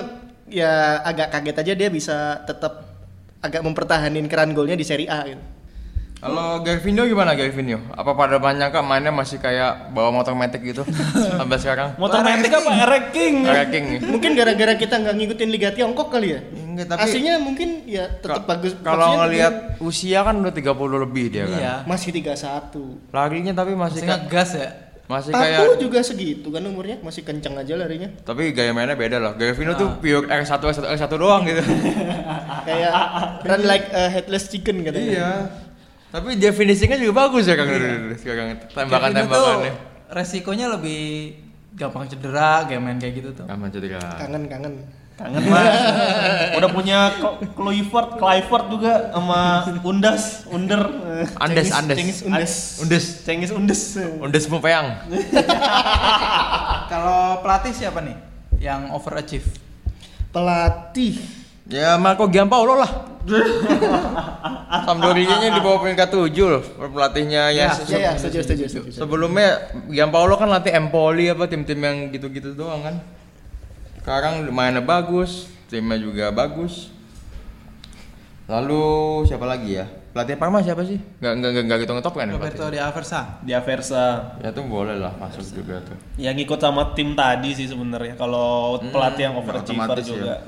[0.44, 0.72] ya
[1.08, 2.84] agak kaget aja dia bisa tetap
[3.40, 5.40] agak mempertahanin keran golnya di seri A gitu.
[6.24, 7.84] Kalau Gervinho gimana Gervinho?
[7.90, 10.80] Apa pada banyak kak mainnya masih kayak bawa motor metik gitu
[11.36, 11.92] sampai sekarang?
[11.94, 12.70] Motor metik apa?
[12.82, 13.34] Ranking.
[13.44, 13.84] Ranking.
[14.02, 16.40] Mungkin gara-gara kita nggak ngikutin Liga Tiongkok kali ya.
[16.48, 18.72] Enggak, tapi Aslinya mungkin ya tetap Ka- bagus.
[18.80, 20.64] Kalau ngelihat usia kan udah 30
[20.98, 21.54] lebih dia kan.
[21.54, 21.74] Iya.
[21.84, 23.12] masih 31.
[23.12, 24.70] Larinya tapi masih Masih kayak ngegas ya.
[25.04, 28.08] masih Taku kayak juga segitu kan umurnya, masih kenceng aja larinya.
[28.24, 29.36] tapi gaya mainnya beda loh.
[29.36, 31.60] Gervinho tuh pure R1 R1 R1 doang gitu.
[32.64, 32.92] Kayak
[33.44, 35.04] run like a headless chicken katanya.
[35.04, 35.30] iya.
[36.14, 39.72] Tapi dia finishingnya juga bagus ya Kang Dudut sekarang Gervinho tuh tembakan-tembakannya.
[40.06, 41.34] resikonya lebih
[41.74, 43.50] gampang cedera, kayak main kayak gitu tuh.
[43.50, 43.98] Aman cedera.
[44.14, 44.74] Kangen-kangen.
[45.14, 45.74] Kangen mas.
[46.58, 46.98] Udah punya
[47.50, 49.40] Kluivert, Kluivert juga sama
[49.82, 50.82] Undas, Under.
[51.34, 51.96] Andes, Cengis- Andes.
[51.98, 52.52] Cengis Undes.
[52.78, 53.04] Undes.
[53.22, 53.80] Cengis Undes.
[54.22, 55.02] Undes Mupeang.
[56.90, 58.14] Kalau pelatih siapa nih
[58.60, 59.46] yang overachieve?
[60.30, 61.18] Pelatih
[61.64, 62.90] Ya Marco Giampaolo lah.
[64.84, 67.66] Sampdoria-nya di bawah peringkat 7 loh pelatihnya ya.
[67.66, 68.88] Ya, se- Ya ya, setuju setuju setuju.
[68.94, 69.48] Sebelumnya
[69.88, 73.00] Giampaolo kan latih Empoli apa tim-tim yang gitu-gitu doang kan.
[73.96, 76.92] Sekarang mainnya bagus, timnya juga bagus.
[78.44, 78.84] Lalu
[79.24, 79.88] siapa lagi ya?
[80.12, 81.00] Pelatih Parma siapa sih?
[81.18, 82.64] Gak nggak nggak nggak gitu ngetop kan ya Roberto?
[82.68, 83.20] Di Aversa.
[83.40, 84.36] Dia Versa.
[84.38, 85.96] Ya tuh boleh lah masuk juga tuh.
[86.14, 88.14] Yang ngikut sama tim tadi sih sebenarnya.
[88.14, 90.22] Kalau Hmm, pelatih yang overachiever otomatis juga.
[90.28, 90.38] ya.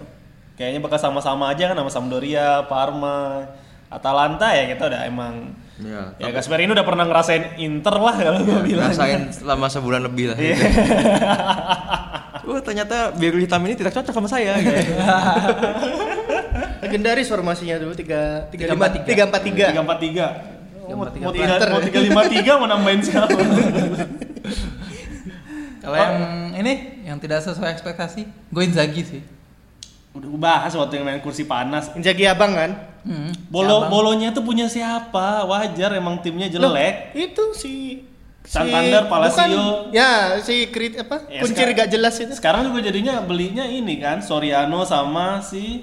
[0.57, 3.45] Kayaknya bakal sama-sama aja kan sama Sampdoria, Parma,
[3.93, 6.17] Atalanta ya kita udah emang Iya.
[6.17, 8.89] Ya Gasperini udah pernah ngerasain Inter lah kalau gue bilang.
[8.89, 10.39] Rasain selama sebulan lebih lah.
[10.41, 10.57] Iya.
[12.47, 14.55] Oh ternyata biru hitam ini tidak cocok sama saya.
[14.63, 14.71] gitu.
[16.87, 19.27] Legendaris formasinya dulu 3 3 5 Tiga, 3 4 Tiga 3.
[19.27, 19.67] empat tiga.
[19.67, 19.83] Tiga,
[20.95, 23.35] empat, tiga, mau tiga mau tiga lima tiga mau nambahin siapa?
[25.83, 26.15] Kalau yang
[26.55, 29.23] ini yang tidak sesuai ekspektasi, gue Inzaghi sih.
[30.17, 31.93] Udah bahas waktu yang main kursi panas.
[31.93, 32.71] Inzaghi abang kan?
[33.05, 33.91] Hmm, Bolo si Abang.
[33.93, 35.45] bolonya tuh punya siapa?
[35.45, 36.65] Wajar emang timnya jelek.
[36.65, 36.75] Loh,
[37.15, 37.73] itu si
[38.43, 39.43] Santander, Palacio.
[39.43, 41.27] bukan- ya, si Krit apa?
[41.27, 42.33] Ya, Kuncir gak jelas itu.
[42.33, 45.83] Sekarang juga jadinya belinya ini kan Soriano sama si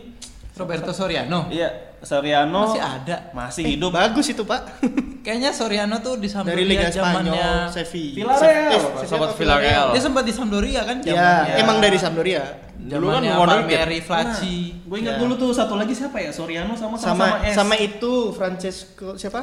[0.54, 1.48] Roberto Soriano.
[1.50, 3.18] iya Soriano Masih ada.
[3.32, 3.90] masih Eh, hidup.
[3.90, 4.62] Bagus itu, Pak.
[5.26, 8.16] Kayaknya Soriano tuh di Sampdoria Dari Liga zamannya Spanyol, Sevilla.
[8.36, 8.72] Villarreal.
[8.76, 9.30] Eh, Sobat?
[9.34, 9.88] Villarreal.
[9.96, 11.56] Dia sempat di Sampdoria kan Ya, zamannya.
[11.58, 12.44] emang dari Sampdoria.
[12.76, 13.78] Dulu kan zamannya wonderkid.
[13.80, 14.58] Palmieri, Flacci.
[14.84, 15.20] Gue ingat Ya.
[15.24, 17.56] dulu tuh satu lagi siapa ya Soriano sama sama, Sama sama, S.
[17.56, 19.42] sama itu Francesco siapa?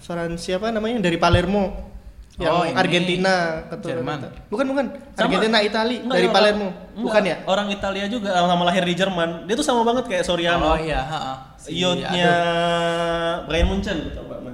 [0.00, 1.96] Fran siapa namanya dari Palermo.
[2.40, 2.72] Yang Oh, ini.
[2.74, 3.34] Argentina
[3.66, 4.18] keturunan.
[4.18, 4.48] Jerman.
[4.48, 4.84] Bukan bukan.
[5.12, 5.20] Sama.
[5.22, 6.66] Argentina Itali Enggak, dari Palermo.
[6.66, 7.46] orang- Bukan enggak, ya?
[7.46, 9.30] Orang Italia juga sama lahir di Jerman.
[9.44, 10.64] Dia tuh sama banget kayak Soriano.
[10.66, 11.34] Oh iya, ha-ha.
[11.54, 13.46] Si- Youth-nya aduh.
[13.46, 13.98] Brian Munchen.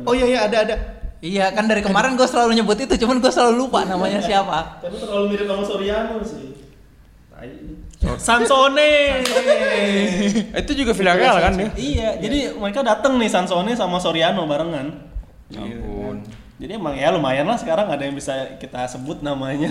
[0.02, 0.76] Oh iya iya ada ada.
[1.16, 4.78] Iya kan dari kemarin gue selalu nyebut itu, cuman gue selalu lupa namanya siapa.
[4.78, 6.54] Tapi terlalu mirip sama Soriano sih.
[7.28, 7.50] Tai.
[8.16, 9.24] Sansone.
[10.54, 11.70] Itu juga Villarreal kan dia?
[11.74, 14.92] iya, jadi mereka datang nih Sansone sama Soriano barengan.
[15.48, 16.20] Ya ampun.
[16.56, 19.68] Jadi emang ya lumayan lah sekarang ada yang bisa kita sebut namanya.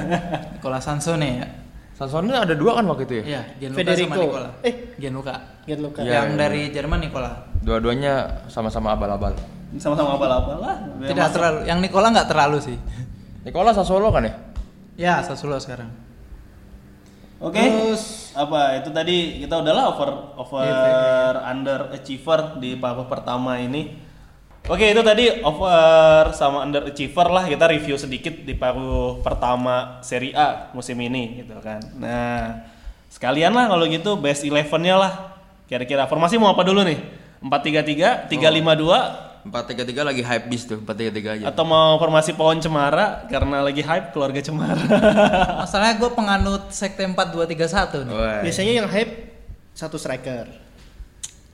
[0.58, 1.46] Nicola Sansone ya.
[1.94, 3.24] Sansone ada dua kan waktu itu ya?
[3.24, 4.10] Iya, Gianluca Federico.
[4.10, 4.48] sama Nicola.
[4.66, 4.74] Eh.
[4.98, 5.34] Gianluca.
[5.62, 6.00] Gianluca.
[6.02, 6.38] Iya, yang iya.
[6.42, 7.30] dari Jerman Nicola.
[7.62, 8.14] Dua-duanya
[8.50, 9.38] sama-sama abal-abal.
[9.78, 10.76] Sama-sama abal-abal lah.
[11.06, 11.58] Tidak Masuk- terlalu.
[11.70, 12.76] Yang Nicola nggak terlalu sih.
[13.46, 14.34] Nicola Sassuolo kan ya?
[14.98, 15.90] Ya, Sassuolo sekarang.
[17.38, 17.60] Oke.
[18.34, 23.94] apa itu tadi kita udahlah over over under achiever di paruh pertama ini.
[24.64, 30.32] Oke, itu tadi over sama under achiever lah kita review sedikit di paruh pertama Serie
[30.32, 31.84] A musim ini gitu kan.
[32.00, 32.64] Nah,
[33.12, 35.12] sekalian lah kalau gitu best 11-nya lah.
[35.68, 36.96] Kira-kira formasi mau apa dulu nih?
[37.44, 41.52] 4-3-3, 3-5-2 Empat tiga tiga lagi hype bis tuh, empat tiga tiga aja.
[41.52, 44.80] atau mau formasi pohon cemara karena lagi hype keluarga cemara.
[45.60, 48.14] Masalahnya gue penganut sekte 4231 nih.
[48.16, 48.40] Wah.
[48.40, 49.36] Biasanya yang hype
[49.76, 50.63] satu striker.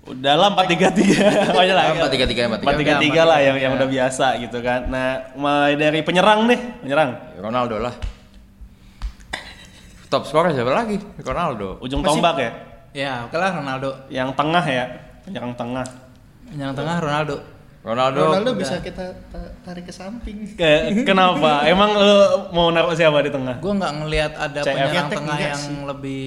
[0.01, 1.53] Udahlah 4-3-3.
[1.53, 1.85] Oh, iya lah.
[1.93, 2.67] Empat tiga tiga empat tiga.
[2.67, 4.89] empat tiga tiga lah yang yang udah biasa gitu kan.
[4.89, 7.11] Nah, mulai dari penyerang nih, penyerang.
[7.37, 7.95] Ronaldo lah.
[10.09, 10.99] Top scorer siapa lagi?
[11.17, 11.79] Ronaldo.
[11.79, 12.51] Ujung Masih- tombak ya.
[12.91, 13.91] Ya, oke lah Ronaldo.
[14.09, 14.85] Yang tengah ya,
[15.23, 15.87] penyerang tengah.
[16.51, 17.37] Yang tengah Ronaldo.
[17.81, 18.21] Ronaldo.
[18.27, 20.53] Ronaldo bisa kita ta- tarik ke samping.
[20.53, 21.63] Ke, kenapa?
[21.71, 22.19] Emang lu
[22.51, 23.57] mau naruh siapa di tengah?
[23.57, 24.75] Gue nggak ngelihat ada CF.
[24.75, 25.77] penyerang tengah yang sih.
[25.87, 26.25] lebih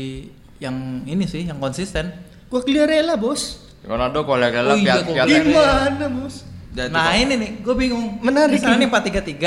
[0.58, 2.10] yang ini sih, yang konsisten.
[2.54, 3.66] Gua Rela bos.
[3.82, 6.46] Ronaldo kalau rela Oh iya, piat piat Gimana bos?
[6.74, 8.22] Nah ini nih, gue bingung.
[8.22, 8.94] Menarik Misalnya ini.
[8.94, 9.42] nih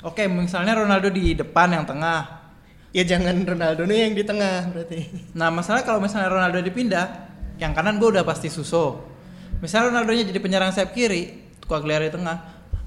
[0.00, 0.08] 4-3-3.
[0.08, 2.40] Oke, misalnya Ronaldo di depan yang tengah.
[2.92, 5.12] Ya jangan Ronaldo nih yang di tengah berarti.
[5.36, 7.06] Nah masalah kalau misalnya Ronaldo dipindah,
[7.60, 9.04] yang kanan gue udah pasti Suso.
[9.60, 12.36] Misalnya Ronaldonya jadi penyerang sayap kiri, Quagliarella di tengah.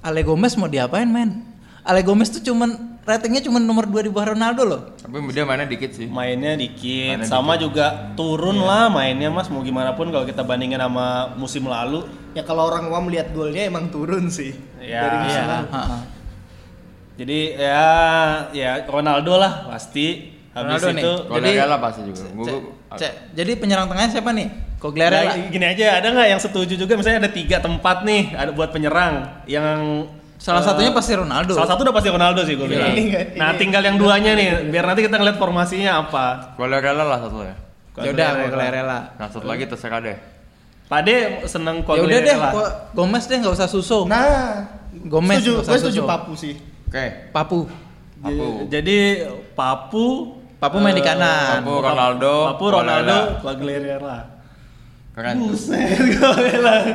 [0.01, 1.54] Ale Gomez mau diapain men?
[1.85, 4.81] Ale Gomez tuh cuman ratingnya cuma nomor 2 di bawah Ronaldo loh.
[4.97, 6.09] Tapi dia mainnya dikit sih.
[6.09, 10.81] Mainnya dikit, Mainnya sama juga turun lah mainnya Mas mau gimana pun kalau kita bandingin
[10.81, 12.09] sama musim lalu.
[12.33, 14.57] Ya kalau orang awam lihat golnya emang turun sih.
[14.81, 15.53] Ya, Dari musim Iya.
[15.53, 15.67] lalu.
[17.15, 17.85] Jadi ya
[18.51, 20.33] ya Ronaldo lah pasti.
[20.51, 21.03] Habis Ronaldo nih.
[21.03, 22.23] itu Kalau Jadi- rela pasti juga.
[22.33, 22.47] Gua,
[22.95, 23.13] Cek.
[23.35, 24.47] Jadi penyerang tengahnya siapa nih?
[24.79, 25.31] Quagliarella.
[25.35, 28.71] Nah, gini aja, ada nggak yang setuju juga misalnya ada tiga tempat nih ada buat
[28.71, 30.07] penyerang yang
[30.45, 31.57] Salah eh, satunya pasti Ronaldo.
[31.57, 32.93] Salah satu udah pasti Ronaldo sih gue bilang.
[32.93, 36.53] Ini nggak- Nah, tinggal yang duanya nih, biar nanti kita ngeliat formasinya apa.
[36.53, 37.55] kalau rela lah satu ya.
[37.97, 38.99] Ya udah Quagliarella.
[39.17, 40.17] Nah satu lagi terserah deh.
[40.85, 42.51] Pade seneng Ya udah deh, Quagliarella.
[42.93, 44.05] Gomez deh nggak usah Suso.
[44.05, 44.69] Nah,
[45.09, 46.01] Gomez setuju, nggak usah gue setuju.
[46.05, 46.53] Papu sih.
[46.85, 47.05] Oke.
[47.33, 47.59] Papu.
[48.21, 48.47] Papu.
[48.69, 48.97] Jadi
[49.57, 50.05] Papu
[50.61, 51.65] Papu main di eh, kanan.
[51.65, 52.33] Papu Ronaldo.
[52.53, 53.41] Papu Ronaldo, Quagliarella.
[53.41, 54.17] Quagliarella.
[55.15, 55.35] Keren.
[55.41, 56.85] Buset, gue bilang.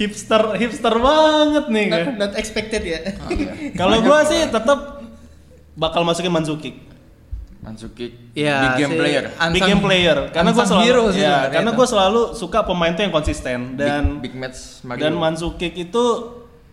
[0.00, 2.14] Hipster hipster banget nih Not, kan.
[2.16, 3.00] not expected ya.
[3.80, 5.04] Kalau gua sih tetap
[5.76, 6.88] bakal masukin Manzukic.
[7.60, 8.16] Mansuki.
[8.32, 9.24] Iya, Big game si player.
[9.28, 12.64] Unsung- big game player karena gue unsung selalu hero sih ya, karena gue selalu suka
[12.64, 15.00] pemain tuh yang konsisten dan big, big match Mario.
[15.04, 16.04] dan Manzukic itu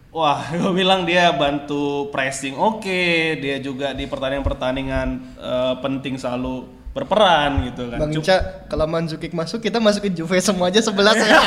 [0.10, 3.04] wah gue bilang dia bantu pressing oke
[3.36, 9.60] dia juga di pertandingan-pertandingan eh, penting selalu berperan gitu kan Bang Ica, kalau Manzukic masuk
[9.60, 11.38] kita masukin Juve semua aja 11 ya.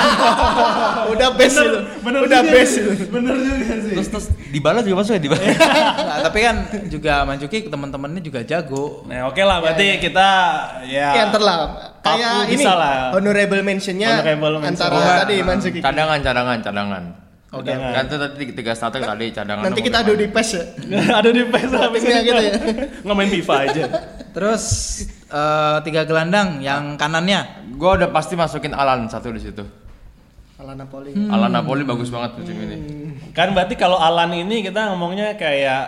[1.08, 1.78] Udah best itu.
[2.00, 2.82] bener Udah juga best sih.
[2.84, 2.92] itu.
[3.08, 5.42] bener juga sih terus terus dibalas juga masuk ya dibalas.
[6.00, 9.02] Nah, tapi kan juga Manjuki teman-temannya juga jago.
[9.04, 10.28] nah oke lah berarti kita
[10.84, 11.58] ya Ya ntar lah.
[12.00, 12.94] Kayak Papu ini bisa lah.
[13.12, 14.70] honorable mentionnya Honorable mention.
[14.72, 15.16] antara Wah.
[15.20, 15.80] tadi Manzukic.
[15.80, 17.04] cadangan cadangan cadangan.
[17.50, 17.66] Oke.
[17.68, 19.62] Kan itu tadi tiga- starter tadi cadangan.
[19.66, 20.64] Nanti kita adu di PES ya.
[21.18, 22.52] ada di PES habis gitu ya.
[23.02, 23.84] nggak main FIFA aja
[24.30, 24.62] Terus
[25.30, 29.64] eh, tiga gelandang yang kanannya Gua udah pasti masukin Alan satu di situ.
[30.54, 31.16] Ala Napoli.
[31.16, 31.32] Hmm.
[31.32, 32.76] Alan Napoli bagus banget musim ini.
[33.32, 35.82] Kan berarti kalau Alan ini kita ngomongnya kayak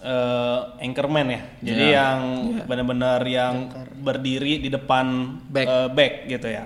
[0.00, 1.40] eh, anchorman ya.
[1.60, 1.96] Jadi Iya.
[1.98, 2.18] yang
[2.64, 5.04] benar-benar yang berdiri di depan
[5.44, 5.66] Back.
[5.66, 6.64] eh, back gitu ya.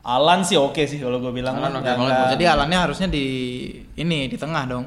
[0.00, 1.60] Alan sih oke sih kalau gue bilang.
[1.60, 2.00] Alan oke banget.
[2.00, 3.26] nggak- Jadi alannya harusnya di
[3.94, 4.84] ini di tengah dong.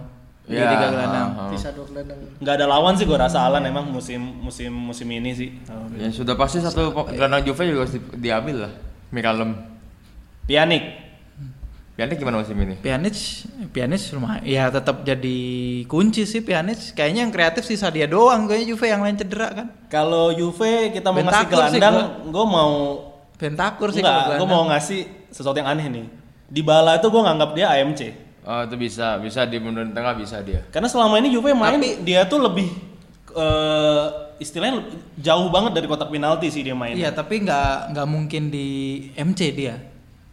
[0.52, 1.30] Iya, tiga gelandang.
[1.32, 1.50] ah, ah.
[1.50, 2.20] Bisa dua gelandang.
[2.38, 5.50] nggak ada lawan sih gue rasa Alan emang musim musim musim ini sih.
[5.96, 8.74] Ya sudah pasti satu gelandang Juve juga harus di- diambil lah.
[9.10, 9.56] Mikalem.
[10.46, 10.84] Pianik.
[11.92, 12.80] Pianik gimana musim ini?
[12.80, 14.42] Pjanic, Pjanic lumayan.
[14.42, 15.38] Ya tetap jadi
[15.86, 16.96] kunci sih Pjanic.
[16.96, 18.48] Kayaknya yang kreatif sih dia doang.
[18.48, 19.68] Kayaknya Juve yang lain cedera kan.
[19.86, 21.96] Kalau Juve kita mau ngasih Bentakur sih gelandang,
[22.32, 22.72] gue mau
[23.38, 24.50] Bentakur sih Enggak, gue gelandang.
[24.50, 25.00] mau ngasih
[25.30, 26.06] sesuatu yang aneh nih.
[26.48, 28.02] Di Bala itu gue nganggap dia AMC.
[28.42, 30.66] Oh, itu bisa, bisa di menurun tengah bisa dia.
[30.74, 32.74] Karena selama ini Juve main Tapi, dia tuh lebih
[33.38, 34.82] uh, istilahnya
[35.22, 36.98] jauh banget dari kotak penalti sih dia main.
[36.98, 38.68] Iya, tapi nggak nggak mungkin di
[39.14, 39.78] MC dia.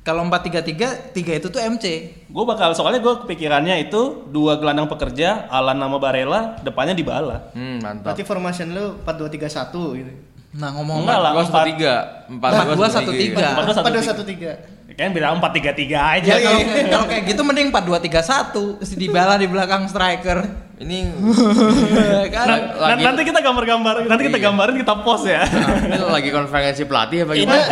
[0.00, 1.84] Kalau 4-3-3, 3 itu tuh MC.
[2.32, 7.52] Gue bakal soalnya gue kepikirannya itu dua gelandang pekerja, Alan nama Barella, depannya di bala.
[7.52, 8.16] Hmm, mantap.
[8.16, 10.12] Berarti formation lu 4-2-3-1 gitu.
[10.56, 13.36] Nah, ngomong Enggak lah, 4 3 4 2 1 3.
[13.68, 14.78] 4 2 1 3.
[14.99, 16.34] Kan bilang empat tiga tiga aja.
[16.34, 16.82] Ya, kalau, iya.
[16.92, 20.66] kalau kayak gitu mending 4-2-3-1 si di belakang striker.
[20.78, 22.46] Ini nah, kan
[22.78, 24.46] nah, nanti kita gambar-gambar, nanti kita iya.
[24.46, 25.42] gambarin kita post ya.
[25.42, 27.66] Nah, ini lagi konferensi pelatih apa gimana?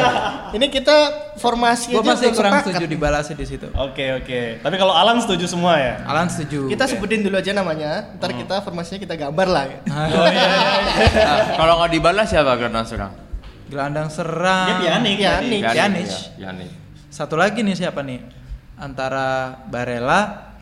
[0.51, 0.97] Ini, kita
[1.39, 3.71] formasi Gua masih kurang setuju dibalas di situ.
[3.79, 4.27] Oke, okay, oke.
[4.27, 4.47] Okay.
[4.59, 6.03] Tapi kalau Alan setuju semua ya?
[6.03, 6.67] Alan setuju.
[6.67, 6.99] Kita okay.
[6.99, 8.43] sebutin dulu aja namanya, ntar hmm.
[8.43, 9.65] kita formasinya kita gambar lah.
[9.71, 9.79] Ya.
[9.87, 10.07] Ah.
[10.11, 10.67] Oh, iya, iya.
[11.15, 13.13] nah, kalau nggak dibalas siapa gelandang serang?
[13.71, 14.67] Gelandang serang.
[14.67, 15.15] Dia Pianik.
[15.15, 15.15] Pianik.
[15.23, 15.63] Pianik.
[15.63, 16.07] Pianik.
[16.07, 16.35] Pianik.
[16.43, 16.86] Pianik.
[17.17, 18.21] Satu lagi nih siapa nih?
[18.77, 20.53] Antara Barella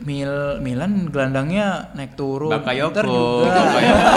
[0.00, 0.32] Mil
[0.64, 2.48] Milan gelandangnya naik turun.
[2.48, 3.04] Bakayoko.
[3.04, 3.60] Juga.
[3.60, 4.08] Bakayoko.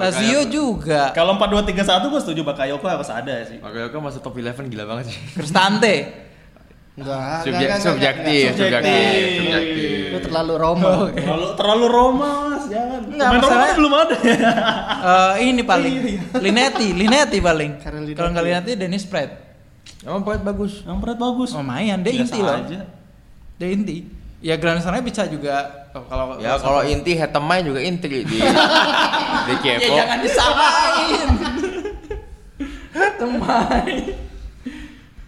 [0.00, 1.12] Lazio juga.
[1.12, 3.60] Kalau empat dua tiga satu gue setuju Bakayoko harus ada sih.
[3.60, 5.16] Bakayoko masuk top 11 gila banget sih.
[5.36, 6.24] Cristante.
[6.98, 10.10] Enggak, Subjek- enggak, enggak, subjektif, subjektif, subjektif.
[10.10, 10.90] Lu terlalu Roma.
[11.12, 12.30] Terlalu terlalu Roma.
[13.06, 14.36] Enggak, Pemain kan belum ada ya.
[14.98, 15.94] Eh, ini paling
[16.42, 17.78] Linetti, Linetti paling.
[18.14, 19.30] Kalau nggak Linetti Dennis Pratt.
[20.02, 20.82] Emang poet bagus.
[20.82, 21.50] Yang berat bagus.
[21.54, 22.56] Lumayan, dia Biasa inti loh.
[23.58, 23.96] Dia inti.
[24.38, 25.66] Ya gelandang serangnya bisa juga
[25.98, 29.94] oh, kalau Ya kalau inti Hetemai juga inti di di Ya Kepo.
[29.98, 31.28] jangan disamain.
[33.18, 34.14] Temai.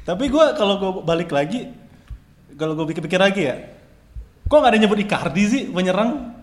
[0.07, 1.75] Tapi gue kalau gue balik lagi,
[2.55, 3.57] kalau gue pikir-pikir lagi ya,
[4.47, 6.39] kok nggak ada nyebut Icardi sih penyerang?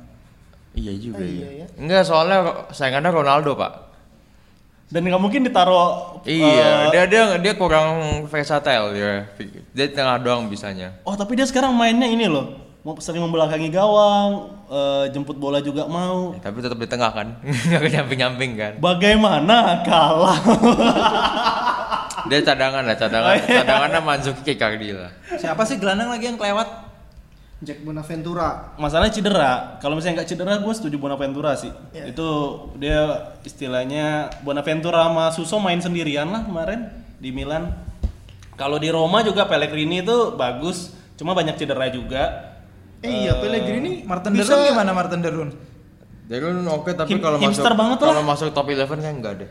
[0.75, 1.63] Iya juga Oh, iya, iya.
[1.63, 1.65] ya.
[1.77, 2.39] Enggak soalnya
[2.73, 3.87] saingannya Ronaldo pak.
[4.87, 6.23] Dan nggak mungkin ditaruh.
[6.23, 9.27] Iya, eh, dia dia dia kurang versatile dia.
[9.75, 10.95] Dia tengah doang bisanya.
[11.03, 12.55] Oh tapi dia sekarang mainnya ini loh,
[12.87, 16.31] mau sering membelakangi gawang, eh, jemput bola juga mau.
[16.31, 17.35] Ya, tapi tetap di tengah kan,
[17.67, 18.73] nggak ke nyamping-nyamping kan.
[18.79, 20.31] Bagaimana kalau?
[22.27, 25.11] Dia cadangan lah, cadangan, cadangannya Manzuki Icardi lah.
[25.35, 26.67] Siapa sih gelandang lagi yang kelewat?
[27.57, 28.77] Jack Bonaventura.
[28.77, 29.51] Masalahnya cedera.
[29.81, 31.73] Kalau misalnya nggak cedera, gue setuju Bonaventura sih.
[31.89, 32.13] Iya.
[32.13, 32.27] Itu
[32.77, 36.85] dia istilahnya Bonaventura sama Suso main sendirian lah kemarin
[37.17, 37.73] di Milan.
[38.53, 42.53] Kalau di Roma juga Pellegrini itu bagus, cuma banyak cedera juga.
[43.01, 45.49] Eh iya, Pellegrini Martin bisa Derun gimana Martin Derun?
[46.25, 48.09] Derun oke tapi Hip- kalau masuk banget lah.
[48.09, 49.49] kalau masuk top 11 kan enggak deh.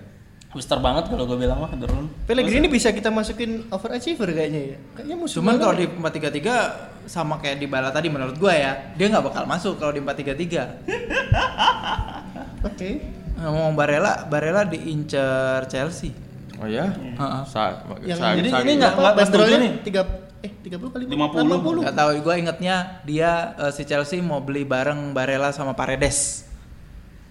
[0.57, 2.07] Hipster banget kalau gue bilang mah Derun.
[2.27, 4.79] Pellegrini bisa kita masukin overachiever kayaknya ya.
[4.95, 9.07] Kayaknya musuh Cuman kalau di 433 sama kayak di Bala tadi menurut gua ya, dia
[9.07, 10.87] nggak bakal masuk kalau di 433.
[12.67, 12.91] Oke.
[13.37, 16.11] Ngomong Barella, Barella diincer Chelsea.
[16.57, 16.89] Oh ya?
[16.89, 17.43] Heeh.
[17.45, 19.59] Sa Yang sa- jadi sa- ini nggak- Apa nggak setuju bandrolnya?
[19.61, 19.73] nih.
[19.83, 20.03] Tiga
[20.39, 21.85] eh 30 kali 50.
[21.85, 26.49] Gak tahu, gue ingetnya dia eh, si Chelsea mau beli bareng Barella sama Paredes.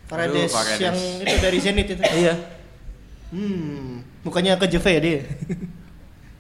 [0.06, 0.80] Paredes, Aduh, Paredes.
[0.80, 1.98] yang itu dari Zenit itu.
[1.98, 2.38] Iya.
[3.28, 5.22] Hmm, mukanya ke Juve ya dia.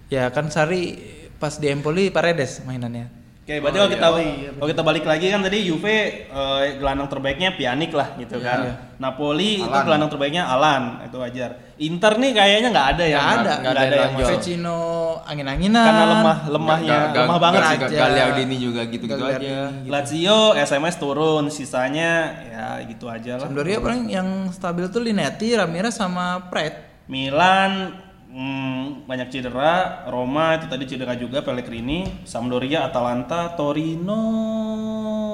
[0.07, 1.01] Ya kan Sari
[1.35, 3.09] pas di Empoli Paredes mainannya.
[3.45, 3.93] Oke, berarti Oh, kalau iya.
[3.93, 8.17] kita Oh, iya, kalau kita balik lagi kan tadi Juve eh, gelandang terbaiknya Pjanic lah
[8.17, 8.57] gitu kan.
[8.59, 8.73] Iya.
[8.97, 9.85] Napoli itu Alan.
[9.85, 11.51] gelandang terbaiknya Alan, itu wajar.
[11.77, 13.19] Inter nih kayaknya nggak ada ya.
[13.21, 13.53] Nggak ada.
[13.61, 14.13] nggak ada ada yang.
[14.17, 14.79] Vecino
[15.21, 15.85] angin-anginan.
[15.85, 17.77] Karena lemah lemahnya, Ga- ga- lemah banget ga- sih.
[17.77, 17.99] ga- Raja.
[18.01, 19.37] Gagliardini juga gitu-gitu aja.
[19.37, 19.89] Gagliardini.
[19.93, 23.45] Lazio SMS turun, sisanya ya gitu aja lah.
[23.45, 26.81] Sampdoria paling yang stabil tuh Linetti, Ramirez sama Pret.
[27.05, 27.93] Milan
[28.35, 34.19] hmm, banyak cedera, Roma itu tadi cedera juga, Pellegrini, Sampdoria, Atalanta, Torino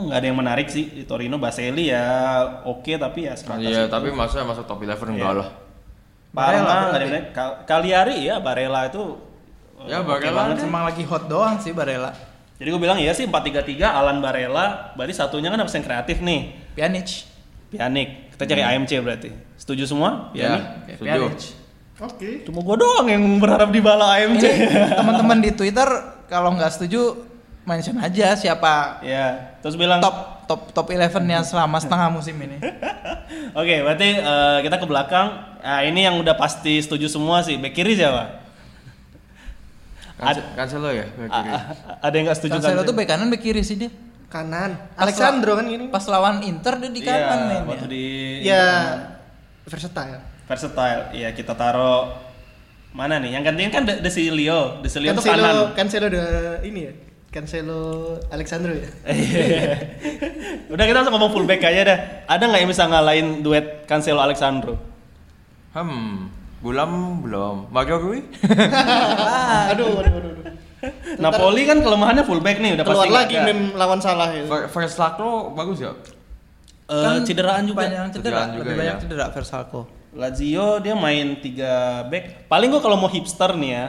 [0.01, 2.05] nggak ada yang menarik sih di Torino, Baselli ya
[2.65, 3.93] oke tapi ya sebatas Iya, itu.
[3.93, 5.49] tapi maksudnya masuk top 11 enggak lah.
[6.31, 7.25] Parma Barella nggak ada yang menarik.
[7.35, 9.03] Kal- Cagliari ya Barella itu
[9.81, 10.67] Ya, oke Barella banget sih.
[10.69, 12.13] Emang lagi hot doang sih Barella.
[12.57, 16.53] Jadi gue bilang iya sih 4-3-3 Alan Barella, berarti satunya kan harus yang kreatif nih.
[16.73, 17.25] Pjanic.
[17.69, 19.29] Pjanic, kita cari AMC berarti.
[19.57, 20.29] Setuju semua?
[20.33, 20.61] Ya, Pjanic.
[20.61, 21.09] Oke, setuju.
[21.09, 21.41] Pjanic.
[22.01, 22.41] Oke.
[22.43, 24.41] Cuma gue doang yang berharap di bala AMC.
[24.41, 24.65] Ini
[24.99, 25.85] teman-teman di Twitter
[26.25, 27.29] kalau nggak setuju
[27.61, 32.57] mention aja siapa ya, terus bilang top top top 11-nya selama setengah musim ini.
[33.59, 35.27] Oke, berarti eh, kita ke belakang.
[35.61, 37.61] Nah, ini yang udah pasti setuju semua sih.
[37.61, 38.41] Back kiri siapa?
[40.17, 41.05] Cancelo, Cancelo ya?
[41.05, 41.49] back kiri.
[42.01, 42.89] ada yang nggak setuju Cancelo kan?
[42.89, 43.91] tuh bek kanan bek kiri sih dia.
[44.25, 44.73] Kanan.
[44.97, 45.85] Alexandro kan gini.
[45.93, 47.69] Pas lawan Inter dia di kanan Iya, mainnya.
[47.69, 48.05] waktu di
[48.41, 48.65] Ya
[49.69, 50.21] versatile.
[50.51, 51.01] Versatile.
[51.15, 52.11] Iya, kita taruh
[52.91, 53.39] mana nih?
[53.39, 54.83] Yang gantiin kan De, Desilio.
[54.83, 55.39] Desilio tuh kanan.
[55.39, 56.27] Cancelo, Cancelo udah
[56.67, 56.93] ini ya.
[57.31, 57.81] Cancelo
[58.27, 58.91] Alexandro ya.
[60.75, 61.99] Udah kita langsung ngomong fullback aja dah.
[62.27, 64.75] Ada nggak yang bisa ngalahin duet Cancelo Alexandro?
[65.71, 66.27] Hmm,
[66.59, 67.71] Bulam belum.
[67.71, 68.19] Mario Rui?
[69.71, 70.45] aduh, aduh, aduh, aduh.
[71.23, 74.51] Napoli kan kelemahannya fullback nih udah Keluar pasti lagi meme lawan salah itu.
[74.67, 75.95] Verslako bagus ya?
[76.91, 77.87] Eh, cederaan juga.
[77.87, 78.79] banyak cedera, Cederaan juga lebih ya.
[78.83, 79.81] banyak cedera Versalco.
[80.11, 82.51] Lazio dia main tiga back.
[82.51, 83.85] Paling gua kalau mau hipster nih ya,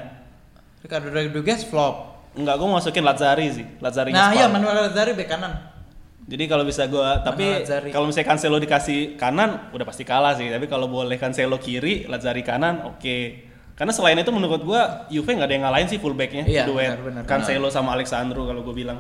[0.83, 2.15] Ricardo Rodriguez flop.
[2.33, 3.67] enggak gua masukin Lazzari sih.
[3.83, 5.53] Lazzari Nah, iya Manuel Lazzari bek kanan.
[6.23, 10.49] Jadi kalau bisa gua tapi kalau misalnya Cancelo dikasih kanan udah pasti kalah sih.
[10.49, 13.19] Tapi kalau boleh Cancelo kiri, Lazzari kanan, oke.
[13.77, 17.05] Karena selain itu menurut gua Juve nggak ada yang ngalahin sih fullbacknya Iya, duet benar,
[17.05, 17.23] benar.
[17.27, 18.99] Cancelo sama Alexandro kalau gua bilang.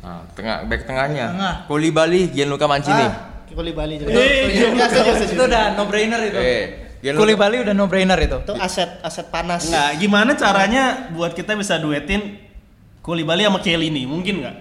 [0.00, 1.34] Nah, tengah back tengahnya.
[1.34, 1.54] Tengah.
[1.66, 3.04] Koulibaly, Gianluca Mancini.
[3.04, 4.10] Ah, Koulibaly juga.
[4.10, 5.32] Eh, Itu- ya, setuju, setuju.
[5.32, 6.36] Itu udah no brainer itu.
[6.36, 6.64] Eh,
[6.98, 8.36] Gianluca- Koulibaly udah no brainer itu.
[8.38, 9.64] Itu aset aset panas.
[9.64, 12.40] Nggak, gimana caranya buat kita bisa duetin
[12.98, 14.02] Koulibaly sama Chiellini?
[14.02, 14.56] Mungkin nggak?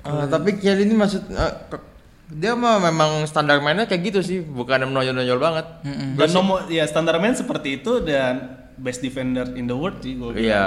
[0.00, 1.88] Ah, tapi Kiel ini maksud eh, ke-
[2.30, 5.66] dia mah memang standar mainnya kayak gitu sih, bukan yang menonjol-nonjol banget.
[6.14, 10.30] Dan nomor ya standar main seperti itu dan best defender in the world sih gua
[10.30, 10.46] bilang.
[10.46, 10.64] Iya.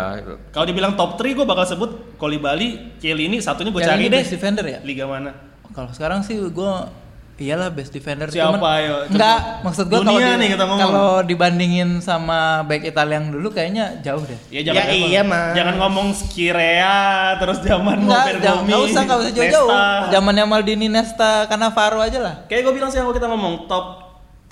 [0.52, 4.20] Kalau dibilang top 3 gue bakal sebut Koulibaly, Chiellini, satunya gue cari deh.
[4.20, 4.80] best defender ya?
[4.82, 5.34] Liga mana?
[5.74, 6.72] Kalau sekarang sih gue
[7.42, 8.30] iyalah best defender.
[8.30, 8.96] Siapa, Cuman- ayo?
[9.10, 14.38] Enggak, maksud gue kalau di- kalau dibandingin sama back Italia yang dulu kayaknya jauh deh.
[14.54, 15.52] Ya jangan Ya iya, Mas.
[15.58, 16.96] Jangan ngomong Skirea
[17.42, 19.70] terus zaman Enggak, jangan Gomi, enggak usah enggak usah jauh-jauh.
[20.14, 22.36] Zamannya Maldini, Nesta, Cannavaro aja lah.
[22.48, 23.86] Kayak gue bilang sih kalau kita ngomong top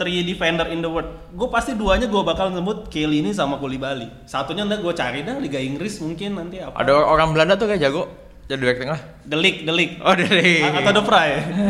[0.01, 4.26] 3 defender in the world, gue pasti duanya gue bakal sebut Chiellini sama Koulibaly.
[4.26, 6.74] Satunya ntar gue cari dah Liga Inggris mungkin nanti apa?
[6.74, 8.09] Ada orang Belanda tuh kayak jago
[8.51, 8.99] jadi back tengah.
[9.23, 9.93] The League.
[10.03, 11.29] Oh, dari A- Atau The Fry.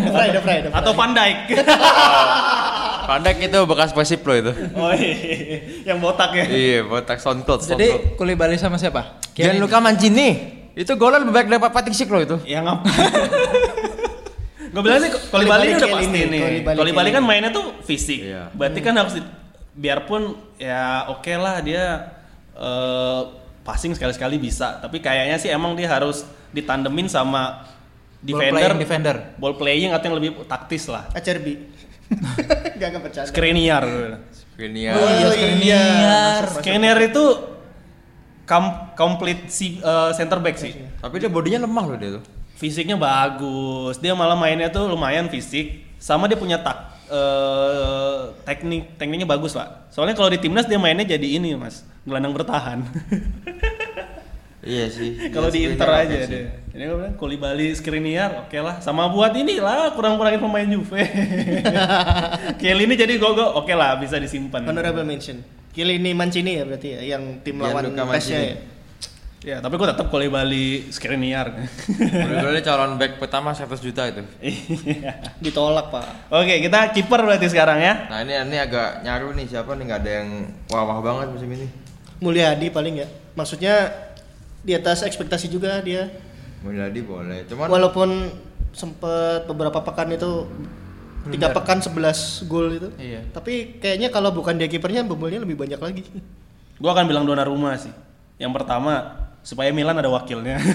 [0.09, 0.79] Fry, The Fry, The Fry.
[0.81, 1.37] Atau Van Dijk.
[3.11, 4.51] Pandek itu bekas Persib lo itu.
[4.71, 5.13] oh iya,
[5.83, 6.45] yang botak ya.
[6.47, 7.59] iya, botak Soundcloud.
[7.61, 9.19] Jadi Koulibaly sama siapa?
[9.33, 10.29] Gianluca Mancini.
[10.71, 12.39] Itu golnya lebih baik daripada Patrick Schick lo itu.
[12.47, 12.83] Yang apa?
[14.71, 16.39] Gue bilang sih Koulibaly udah pasti nih.
[16.39, 18.23] Koulibaly Koulibaly kan mainnya tuh fisik.
[18.23, 18.47] Iya.
[18.55, 19.29] Berarti kan harus di-
[19.71, 20.21] biarpun
[20.55, 22.15] ya oke lah dia
[22.55, 23.21] eh,
[23.61, 27.65] passing sekali-sekali bisa, tapi kayaknya sih emang dia harus ditandemin sama
[28.21, 29.15] defender, playing defender.
[29.41, 31.09] ball playing atau yang lebih taktis lah.
[31.11, 31.57] Acerbi.
[32.79, 33.27] Gak gak bercanda.
[33.31, 33.83] Skriniar.
[34.35, 34.93] Skriniar.
[34.99, 36.43] Oh iya, Oh, Skriniar.
[36.59, 37.23] Skriniar itu
[38.43, 38.65] kom
[38.99, 40.75] complete si eh, center back sih.
[40.99, 42.23] Tapi dia bodinya lemah loh dia tuh.
[42.59, 49.25] Fisiknya bagus, dia malah mainnya tuh lumayan fisik, sama dia punya tak eh, teknik tekniknya
[49.25, 49.89] bagus pak.
[49.89, 52.83] Soalnya kalau di timnas dia mainnya jadi ini mas, gelandang bertahan.
[54.61, 55.17] Iya sih.
[55.33, 56.45] kalau Dia di Inter aja deh.
[56.71, 58.79] Ini gue bilang Koulibaly, Skriniar, oke lah.
[58.79, 61.03] Sama buat ini lah, kurang-kurangin pemain Juve.
[62.61, 64.63] Chiellini jadi gogo, oke lah bisa disimpan.
[64.63, 65.43] Honorable mention.
[65.75, 68.47] Chiellini Mancini ya berarti ya yang tim lawan Gianluca Brescia Mancini.
[68.47, 68.57] ya.
[69.41, 71.65] Ya, tapi gue tetap Koulibaly, Skriniar.
[71.97, 74.21] Koulibaly calon back pertama 100 juta itu.
[74.37, 75.17] Iya.
[75.41, 76.29] Ditolak, Pak.
[76.29, 78.05] Oke, kita kiper berarti sekarang ya.
[78.05, 80.29] Nah ini ini agak nyaru nih siapa nih nggak ada yang
[80.69, 81.65] wah-wah banget musim ini.
[82.21, 83.09] Mulyadi paling ya.
[83.33, 83.89] Maksudnya
[84.61, 86.09] di atas ekspektasi juga dia.
[86.61, 87.45] Mulyadi boleh.
[87.49, 88.09] Cuman Walaupun
[88.71, 90.47] sempet beberapa pekan itu
[91.29, 92.89] tiga pekan 11 gol itu.
[92.97, 93.21] Iya.
[93.33, 96.03] Tapi kayaknya kalau bukan dia kipernya bobolnya lebih banyak lagi.
[96.81, 97.93] Gue akan bilang Donnarumma sih.
[98.41, 100.57] Yang pertama supaya Milan ada wakilnya.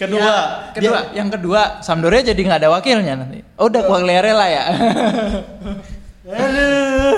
[0.00, 0.36] Kedua, Ya,
[0.72, 3.44] kedua, yang kedua Sampdoria jadi nggak ada wakilnya nanti.
[3.60, 4.64] Oh, udah Quagliarella ya.
[6.40, 7.16] Aduh.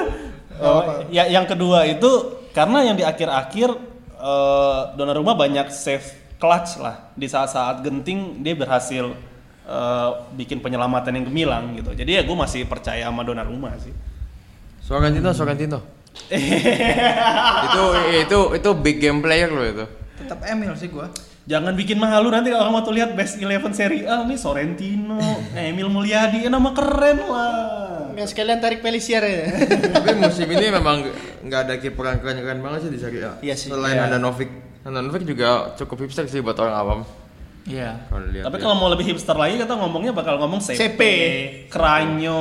[0.62, 3.68] Oh, ya yang kedua itu karena yang di akhir-akhir
[4.16, 9.12] eh, Donnarumma banyak save clutch lah di saat-saat genting dia berhasil
[9.66, 11.92] eh, bikin penyelamatan yang gemilang gitu.
[11.96, 13.92] Jadi ya gue masih percaya sama Donnarumma sih.
[14.82, 15.80] Sorrentino, Sorrentino.
[17.66, 17.84] itu
[18.20, 19.84] itu itu big game player loh itu.
[20.20, 21.08] Tetap Emil sih gua.
[21.42, 25.18] Jangan bikin malu nanti kalau kamu tuh lihat best 11 Serie A nih Sorrentino,
[25.58, 28.01] Emil Mulyadi, ya nama keren lah.
[28.14, 29.46] Yang sekalian tarik Pelisier ya.
[29.94, 31.06] Tapi musim ini memang
[31.40, 33.32] nggak ada kiper yang keren-keren banget sih di Serie A.
[33.38, 33.68] Iya sih.
[33.68, 34.02] Selain Iya.
[34.06, 34.50] Handanovic.
[34.82, 37.00] Handanovic juga cukup hipster sih buat orang awam.
[37.62, 38.10] Iya.
[38.42, 41.00] Tapi kalau mau lebih hipster lagi kita ngomongnya bakal ngomong CP, CP.
[41.68, 42.40] Kranyo,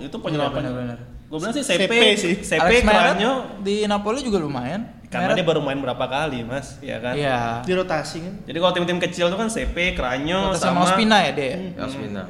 [0.00, 0.58] itu penyelapan.
[0.58, 0.98] Iya, benar-benar.
[1.26, 2.34] Gue bilang sih CP, CP sih.
[2.40, 4.94] CP Alex Kranyo di Napoli juga lumayan.
[5.06, 7.14] karena Meret- dia baru main berapa kali, Mas, ya kan?
[7.14, 7.62] Iya.
[7.62, 8.34] Di rotasi kan.
[8.42, 11.46] Jadi kalau tim-tim kecil itu kan CP, Kranyo sama sama Ospina ya dia.
[11.46, 11.58] ya?
[11.78, 12.26] Yasmina.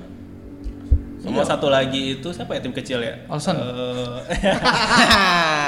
[1.26, 3.18] Sama satu lagi itu siapa ya tim kecil ya?
[3.26, 3.58] Olsen.
[3.58, 4.46] Eh,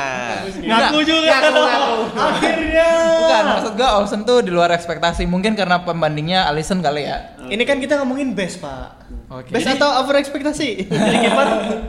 [0.69, 1.35] ngaku juga.
[1.43, 1.95] Ngaku, ngaku.
[2.31, 2.89] Akhirnya.
[3.19, 5.27] Bukan, maksud gua Olsen tuh di luar ekspektasi.
[5.27, 7.37] Mungkin karena pembandingnya Alisson kali ya.
[7.49, 9.09] Ini kan kita ngomongin best, Pak.
[9.29, 9.51] Oke.
[9.53, 10.89] Best atau over ekspektasi?
[10.89, 11.47] Jadi kiper,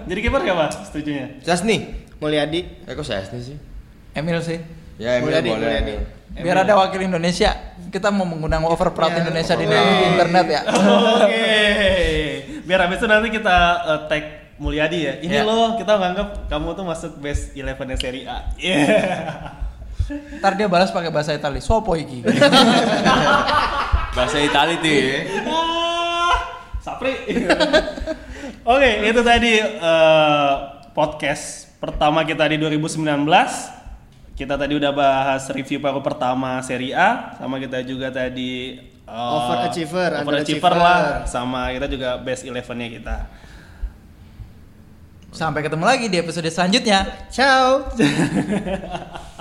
[0.07, 0.65] jadi kiper siapa?
[0.87, 1.25] Setujunya?
[1.43, 2.07] Chesney.
[2.19, 2.61] Mulyadi.
[2.83, 3.57] Eh kok Chesney sih?
[4.15, 4.59] Emil sih.
[4.99, 5.63] Ya Emil Mulyadi, boleh.
[5.63, 5.95] Mulyadi.
[6.39, 7.51] Biar ada wakil Indonesia.
[7.89, 10.09] Kita mau mengundang overproud Ya, Indonesia di oh.
[10.13, 10.61] internet ya.
[10.61, 11.47] Oke.
[12.69, 14.23] Biar habis itu nanti kita eh, tag
[14.61, 15.13] Mulyadi ya.
[15.25, 15.47] Ini Ya.
[15.47, 18.45] loh kita nganggap kamu tuh masuk best 11 Serie A.
[18.61, 19.57] Yeah.
[20.37, 21.63] Ntar dia balas pakai bahasa Italia.
[21.65, 22.21] Sopo iki?
[24.17, 25.17] Bahasa Itali tuh ya.
[25.47, 26.33] Ah,
[26.81, 27.13] Sapri.
[28.73, 30.53] Oke, itu tadi eh,
[30.91, 33.05] podcast pertama kita di 2019.
[34.33, 38.75] Kita tadi udah bahas review paruh pertama Serie A, sama kita juga tadi
[39.09, 43.17] eh, Overachiever, overachiever lah, sama kita juga best 11-nya kita.
[45.29, 47.05] Sampai ketemu lagi di episode selanjutnya.
[47.29, 47.85] Ciao.